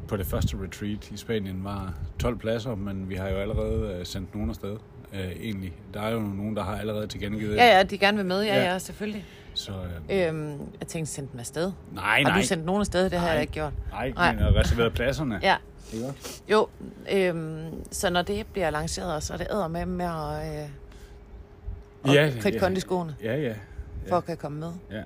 på 0.09 0.16
det 0.16 0.27
første 0.27 0.57
retreat 0.62 1.11
i 1.11 1.16
Spanien 1.16 1.64
var 1.64 1.94
12 2.18 2.38
pladser, 2.38 2.74
men 2.74 3.09
vi 3.09 3.14
har 3.14 3.29
jo 3.29 3.37
allerede 3.37 3.96
øh, 4.01 4.07
sendt 4.07 4.35
nogen 4.35 4.51
afsted. 4.51 4.77
Øh, 5.12 5.20
egentlig. 5.20 5.72
Der 5.94 6.01
er 6.01 6.11
jo 6.11 6.20
nogen, 6.20 6.57
der 6.57 6.62
har 6.62 6.79
allerede 6.79 7.07
tilkendegivet. 7.07 7.57
Ja, 7.57 7.77
ja, 7.77 7.83
de 7.83 7.98
gerne 7.98 8.16
vil 8.16 8.27
med. 8.27 8.42
Ja, 8.42 8.55
Ja. 8.55 8.61
ja, 8.64 8.72
ja 8.72 8.79
selvfølgelig. 8.79 9.24
Så 9.55 9.72
øh, 10.11 10.29
Øhm, 10.29 10.48
jeg 10.81 10.88
tænkte, 10.88 11.12
send 11.12 11.29
dem 11.33 11.40
afsted. 11.40 11.72
nej, 11.92 12.22
Har 12.22 12.31
nej. 12.31 12.40
du 12.40 12.46
sendt 12.46 12.64
nogen 12.64 12.81
afsted? 12.81 13.05
Det 13.11 13.12
har 13.18 13.27
Nej. 13.27 13.33
jeg 13.33 13.40
ikke 13.40 13.53
gjort. 13.53 13.72
Nej, 13.90 14.11
Nej. 14.11 14.33
men 14.35 14.42
har 14.42 14.55
reserveret 14.57 14.92
pladserne. 14.92 15.40
Ja, 15.42 15.57
Ikke 15.92 16.07
jo. 16.51 16.68
Øhm, 17.12 17.64
så 17.90 18.11
når 18.11 18.22
det 18.22 18.46
bliver 18.53 18.70
lanceret, 18.70 19.22
så 19.22 19.33
er 19.33 19.37
det 19.37 19.46
æder 19.51 19.68
med 19.68 19.87
med 19.87 20.05
at, 20.07 20.62
øh, 20.62 20.68
at 22.05 22.14
Ja, 22.14 22.31
kridte 22.40 22.59
ja. 22.59 22.64
kondiskoene, 22.64 23.16
Ja, 24.02 24.06
ja. 24.06 24.12
for 24.12 24.16
at 24.16 24.24
kan 24.24 24.37
komme 24.37 24.61
med. 24.61 24.72
Ja. 24.90 25.02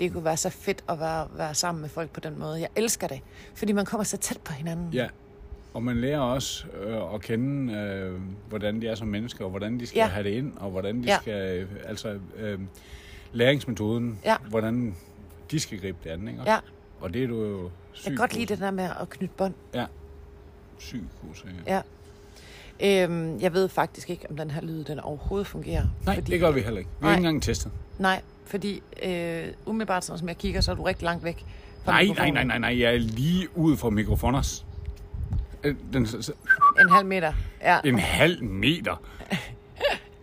Det 0.00 0.12
kunne 0.12 0.24
være 0.24 0.36
så 0.36 0.50
fedt 0.50 0.84
at 0.88 1.00
være, 1.00 1.28
være 1.36 1.54
sammen 1.54 1.82
med 1.82 1.88
folk 1.88 2.10
på 2.10 2.20
den 2.20 2.38
måde. 2.38 2.60
Jeg 2.60 2.68
elsker 2.76 3.06
det, 3.06 3.20
fordi 3.54 3.72
man 3.72 3.84
kommer 3.84 4.04
så 4.04 4.16
tæt 4.16 4.40
på 4.44 4.52
hinanden. 4.52 4.92
Ja, 4.92 5.08
og 5.74 5.82
man 5.82 6.00
lærer 6.00 6.20
også 6.20 6.66
øh, 6.82 7.14
at 7.14 7.20
kende, 7.22 7.72
øh, 7.74 8.20
hvordan 8.48 8.80
de 8.82 8.88
er 8.88 8.94
som 8.94 9.08
mennesker, 9.08 9.44
og 9.44 9.50
hvordan 9.50 9.80
de 9.80 9.86
skal 9.86 9.98
Ja. 9.98 10.06
have 10.06 10.24
det 10.24 10.30
ind, 10.30 10.52
og 10.56 10.70
hvordan 10.70 11.02
de 11.02 11.06
Ja. 11.08 11.18
skal, 11.20 11.58
øh, 11.62 11.68
altså 11.84 12.18
øh, 12.36 12.60
læringsmetoden, 13.32 14.18
Ja. 14.24 14.36
hvordan 14.50 14.96
de 15.50 15.60
skal 15.60 15.80
gribe 15.80 15.98
det 16.04 16.10
an, 16.10 16.28
ikke? 16.28 16.42
Ja. 16.46 16.58
Og 17.00 17.14
det 17.14 17.22
er 17.22 17.26
du 17.28 17.44
jo 17.44 17.62
Jeg 17.62 17.70
sygt 17.92 18.04
kan 18.06 18.16
godt 18.16 18.30
god 18.30 18.38
lide 18.38 18.46
det 18.54 18.58
der 18.60 18.70
med 18.70 18.88
at 19.00 19.10
knytte 19.10 19.34
bånd. 19.36 19.54
Ja, 19.74 19.86
sygt 20.78 21.02
god. 21.22 21.50
Ja. 21.66 21.74
Ja. 21.74 21.82
Øhm, 22.84 23.38
jeg 23.40 23.52
ved 23.54 23.68
faktisk 23.68 24.10
ikke, 24.10 24.26
om 24.30 24.36
den 24.36 24.50
her 24.50 24.60
lyd 24.60 24.84
den 24.84 25.00
overhovedet 25.00 25.46
fungerer. 25.46 25.84
Nej, 26.06 26.22
det 26.26 26.40
gør 26.40 26.50
vi 26.50 26.60
heller 26.60 26.78
ikke. 26.78 26.90
Vi 27.00 27.06
har 27.06 27.12
ikke 27.12 27.18
engang 27.18 27.42
testet. 27.42 27.72
Nej, 27.98 28.20
fordi 28.46 28.82
øh, 29.02 29.44
umiddelbart, 29.66 30.04
som 30.04 30.28
jeg 30.28 30.38
kigger, 30.38 30.60
så 30.60 30.70
er 30.70 30.74
du 30.74 30.82
rigtig 30.82 31.04
langt 31.04 31.24
væk 31.24 31.44
fra 31.84 31.92
Nej, 31.92 32.04
nej, 32.16 32.30
nej, 32.30 32.44
nej, 32.44 32.58
nej, 32.58 32.80
jeg 32.80 32.94
er 32.94 32.98
lige 32.98 33.48
ude 33.56 33.76
for 33.76 33.90
mikrofoners. 33.90 34.66
Øh, 35.64 35.74
Den, 35.92 36.06
s- 36.06 36.16
s- 36.26 36.30
En 36.80 36.88
halv 36.90 37.06
meter. 37.06 37.32
Ja. 37.62 37.78
en 37.84 37.98
halv 37.98 38.44
meter. 38.44 39.02
Skal 39.30 39.38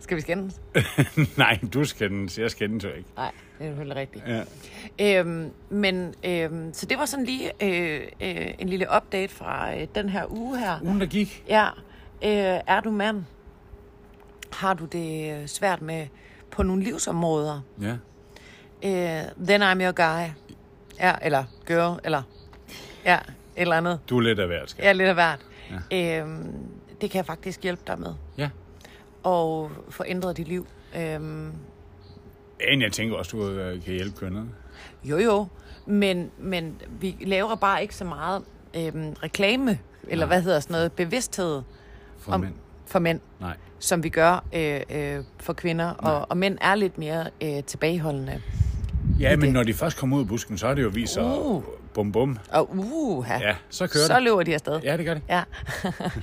Skal 0.00 0.16
vi 0.16 0.20
skændes? 0.22 0.60
Nej, 1.38 1.58
du 1.74 1.84
skændes. 1.84 2.38
Jeg 2.38 2.50
skændes 2.50 2.84
jo 2.84 2.88
ikke. 2.88 3.08
Nej, 3.16 3.30
det 3.58 3.66
er 3.66 3.70
selvfølgelig 3.70 3.96
rigtigt. 3.96 4.24
Ja. 4.98 5.20
Øhm, 5.20 5.50
men 5.70 6.14
øhm, 6.24 6.72
så 6.74 6.86
det 6.86 6.98
var 6.98 7.04
sådan 7.04 7.24
lige 7.24 7.50
øh, 7.62 8.00
øh, 8.20 8.46
en 8.58 8.68
lille 8.68 8.86
update 8.96 9.32
fra 9.34 9.74
øh, 9.76 9.86
den 9.94 10.08
her 10.08 10.24
uge 10.32 10.58
her. 10.58 10.78
Ugen, 10.82 11.00
der 11.00 11.06
gik. 11.06 11.44
Ja, 11.48 11.66
øh, 12.24 12.60
er 12.66 12.80
du 12.84 12.90
mand? 12.90 13.24
Har 14.52 14.74
du 14.74 14.84
det 14.84 15.32
øh, 15.42 15.46
svært 15.46 15.82
med 15.82 16.06
på 16.50 16.62
nogle 16.62 16.82
livsområder? 16.82 17.60
Ja. 17.80 17.96
Øh, 18.84 19.46
then 19.46 19.62
I'm 19.62 19.82
your 19.84 19.92
guy. 19.92 20.28
Ja, 21.00 21.14
eller 21.22 21.44
girl, 21.66 22.00
eller 22.04 22.22
ja, 23.04 23.14
et 23.16 23.22
eller 23.56 23.76
andet. 23.76 24.00
Du 24.08 24.16
er 24.18 24.22
lidt 24.22 24.38
af 24.38 24.46
hvert, 24.46 24.70
skal. 24.70 24.82
Ja, 24.84 24.92
lidt 24.92 25.08
af 25.08 25.14
hvert. 25.14 25.38
Ja. 25.90 26.20
Øhm, 26.20 26.52
det 27.00 27.10
kan 27.10 27.16
jeg 27.18 27.26
faktisk 27.26 27.62
hjælpe 27.62 27.82
dig 27.86 28.00
med. 28.00 28.14
Ja. 28.38 28.50
Og 29.22 29.70
få 29.90 30.04
ændret 30.06 30.36
dit 30.36 30.48
liv. 30.48 30.66
Øhm, 30.96 31.52
Men 32.70 32.82
jeg 32.82 32.92
tænker 32.92 33.16
også, 33.16 33.36
du 33.36 33.48
øh, 33.48 33.82
kan 33.82 33.94
hjælpe 33.94 34.16
kønnet. 34.16 34.48
jo, 35.04 35.18
jo. 35.18 35.46
Men, 35.86 36.30
men 36.38 36.80
vi 37.00 37.16
laver 37.20 37.54
bare 37.54 37.82
ikke 37.82 37.94
så 37.96 38.04
meget 38.04 38.44
øhm, 38.76 39.12
reklame, 39.22 39.78
eller 40.08 40.26
Nej. 40.26 40.34
hvad 40.34 40.42
hedder 40.42 40.60
sådan 40.60 40.74
noget, 40.74 40.92
bevidsthed 40.92 41.62
For 42.20 42.32
om, 42.32 42.40
mænd. 42.40 42.54
for 42.86 42.98
mænd, 42.98 43.20
Nej. 43.40 43.56
som 43.78 44.02
vi 44.02 44.08
gør 44.08 44.44
øh, 44.52 44.80
øh, 44.90 45.24
for 45.38 45.52
kvinder. 45.52 45.90
Og, 45.90 46.26
og 46.30 46.36
mænd 46.36 46.58
er 46.60 46.74
lidt 46.74 46.98
mere 46.98 47.30
øh, 47.40 47.64
tilbageholdende. 47.64 48.42
Ja, 49.20 49.36
men 49.36 49.44
det. 49.44 49.52
når 49.52 49.62
de 49.62 49.74
først 49.74 49.96
kommer 49.98 50.16
ud 50.16 50.22
af 50.22 50.28
busken, 50.28 50.58
så 50.58 50.66
er 50.66 50.74
det 50.74 50.82
jo 50.82 50.88
vist 50.88 51.12
sig 51.14 51.24
Uh. 51.24 51.62
bum 51.94 52.12
bum. 52.12 52.38
Og 52.52 52.70
uh, 52.78 53.26
Ja, 53.28 53.56
så 53.70 53.86
kører 53.86 54.06
så 54.06 54.14
det. 54.14 54.22
løber 54.22 54.42
de 54.42 54.54
afsted. 54.54 54.80
Ja, 54.80 54.96
det 54.96 55.06
gør 55.06 55.14
det. 55.14 55.22
Ja. 55.28 55.42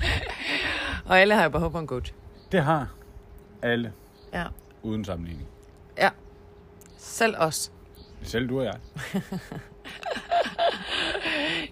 og 1.09 1.19
alle 1.19 1.33
har 1.35 1.43
jo 1.43 1.49
behov 1.49 1.71
for 1.71 1.79
en 1.79 1.87
coach. 1.87 2.13
Det 2.51 2.63
har 2.63 2.87
alle, 3.61 3.91
Ja. 4.33 4.43
uden 4.83 5.05
sammenligning. 5.05 5.47
ja. 5.97 6.09
Selv 6.97 7.35
os. 7.37 7.71
Selv 8.23 8.49
du 8.49 8.59
og 8.59 8.65
jeg. 8.65 8.75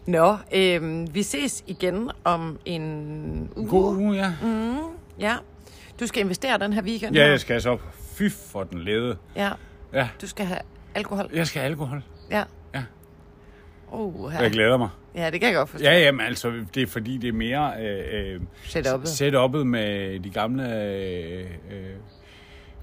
Nå, 0.08 0.38
øhm, 0.54 1.08
vi 1.16 1.24
ses 1.24 1.64
igen 1.68 2.12
om 2.24 2.60
en 2.66 3.50
uge. 3.56 3.68
God 3.70 3.96
uge, 3.96 4.16
ja. 4.16 4.34
Ja. 5.20 5.36
Du 6.00 6.08
skal 6.08 6.22
investere 6.24 6.58
den 6.60 6.74
her 6.74 6.82
weekend. 6.84 7.16
Ja, 7.16 7.28
jeg 7.30 7.40
skal 7.40 7.62
så. 7.62 7.78
Fy 7.94 8.30
for 8.52 8.64
den 8.64 8.80
lede. 8.80 9.18
ja. 9.36 9.52
Ja, 9.94 10.10
Du 10.22 10.28
skal 10.28 10.46
have 10.46 10.60
alkohol. 10.96 11.30
jeg 11.34 11.48
skal 11.48 11.60
have 11.62 11.70
alkohol. 11.70 12.04
Ja. 12.32 12.44
Ja. 12.74 12.84
Oh, 13.92 14.32
Jeg 14.34 14.40
her. 14.42 14.50
glæder 14.50 14.78
mig. 14.78 14.90
Ja, 15.16 15.30
det 15.32 15.40
kan 15.40 15.50
jeg 15.50 15.56
godt 15.56 15.70
forstå. 15.70 15.86
Ja, 15.86 16.00
jamen 16.00 16.22
altså, 16.26 16.54
det 16.76 16.84
er 16.84 16.88
fordi, 16.88 17.18
det 17.18 17.28
er 17.28 17.34
mere 17.34 17.74
øh, 17.82 18.34
øh, 18.36 18.42
Setup'et. 18.64 19.08
setup'et 19.08 19.64
med 19.64 20.20
de 20.20 20.30
gamle 20.30 20.84
øh, 20.84 21.46
øh, 21.72 21.90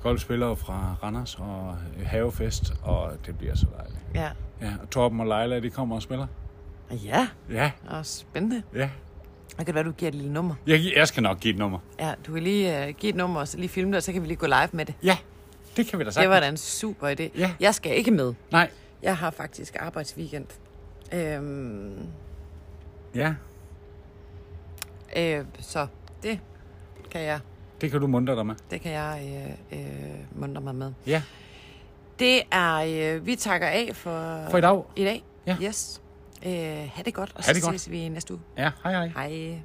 golfspillere 0.02 0.56
fra 0.56 0.94
Randers 1.02 1.34
og 1.34 1.76
øh, 2.00 2.06
Havefest, 2.06 2.72
og 2.82 3.12
det 3.26 3.38
bliver 3.38 3.54
så 3.54 3.66
dejligt. 3.78 3.98
Ja. 4.14 4.28
Ja, 4.66 4.72
og 4.82 4.90
Torben 4.90 5.20
og 5.20 5.26
Leila, 5.26 5.60
de 5.60 5.70
kommer 5.70 5.96
og 5.96 6.02
spiller. 6.02 6.26
Ja, 6.92 7.28
Ja, 7.50 7.70
og 7.88 8.06
spændende. 8.06 8.62
ja. 8.74 8.90
Det 9.58 9.66
kan 9.66 9.74
være, 9.74 9.84
du 9.84 9.92
giver 9.92 10.08
et 10.08 10.14
lille 10.14 10.32
nummer. 10.32 10.54
Jeg, 10.66 10.80
jeg 10.96 11.08
skal 11.08 11.22
nok 11.22 11.40
give 11.40 11.52
et 11.54 11.58
nummer. 11.58 11.78
Ja, 12.00 12.14
du 12.26 12.32
kan 12.32 12.42
lige 12.42 12.88
uh, 12.88 12.94
give 12.94 13.10
et 13.10 13.16
nummer, 13.16 13.40
og 13.40 13.48
så 13.48 13.56
lige 13.58 13.68
filme 13.68 13.90
det, 13.92 13.96
og 13.96 14.02
så 14.02 14.12
kan 14.12 14.22
vi 14.22 14.26
lige 14.26 14.36
gå 14.36 14.46
live 14.46 14.68
med 14.72 14.84
det. 14.86 14.94
Ja, 15.02 15.16
det 15.76 15.86
kan 15.86 15.98
vi 15.98 16.04
da 16.04 16.06
Det 16.06 16.14
sagtens. 16.14 16.30
var 16.30 16.40
da 16.40 16.48
en 16.48 16.56
super 16.56 17.08
idé. 17.08 17.38
Ja. 17.38 17.52
Jeg 17.60 17.74
skal 17.74 17.96
ikke 17.96 18.10
med. 18.10 18.34
Nej, 18.50 18.70
Jeg 19.02 19.16
har 19.16 19.30
faktisk 19.30 19.76
arbejdsweekend. 19.80 20.46
Øhm, 21.12 22.06
ja, 23.14 23.34
øh, 25.16 25.44
så 25.60 25.86
det 26.22 26.38
kan 27.10 27.20
jeg, 27.20 27.40
det 27.80 27.90
kan 27.90 28.00
du 28.00 28.06
muntre 28.06 28.36
dig 28.36 28.46
med. 28.46 28.54
det 28.70 28.80
kan 28.80 28.92
jeg 28.92 29.46
øh, 29.72 29.78
øh, 29.80 30.40
muntre 30.40 30.60
mig 30.62 30.74
med. 30.74 30.92
Ja, 31.06 31.22
Det 32.18 32.42
er, 32.50 32.74
øh, 33.16 33.26
vi 33.26 33.36
takker 33.36 33.66
af 33.66 33.90
for, 33.94 34.46
for 34.50 34.58
i 34.58 34.60
dag. 34.60 34.82
i 34.96 35.04
dag. 35.04 35.24
Ja. 35.46 35.56
Yes. 35.62 36.01
Øh, 36.46 36.90
ha' 36.94 37.02
det 37.02 37.14
godt, 37.14 37.32
og 37.34 37.44
så 37.44 37.54
ses 37.72 37.90
vi 37.90 38.08
næste 38.08 38.34
uge. 38.34 38.42
Ja, 38.56 38.70
hej 38.84 38.92
hej. 38.92 39.28
Hej. 39.28 39.62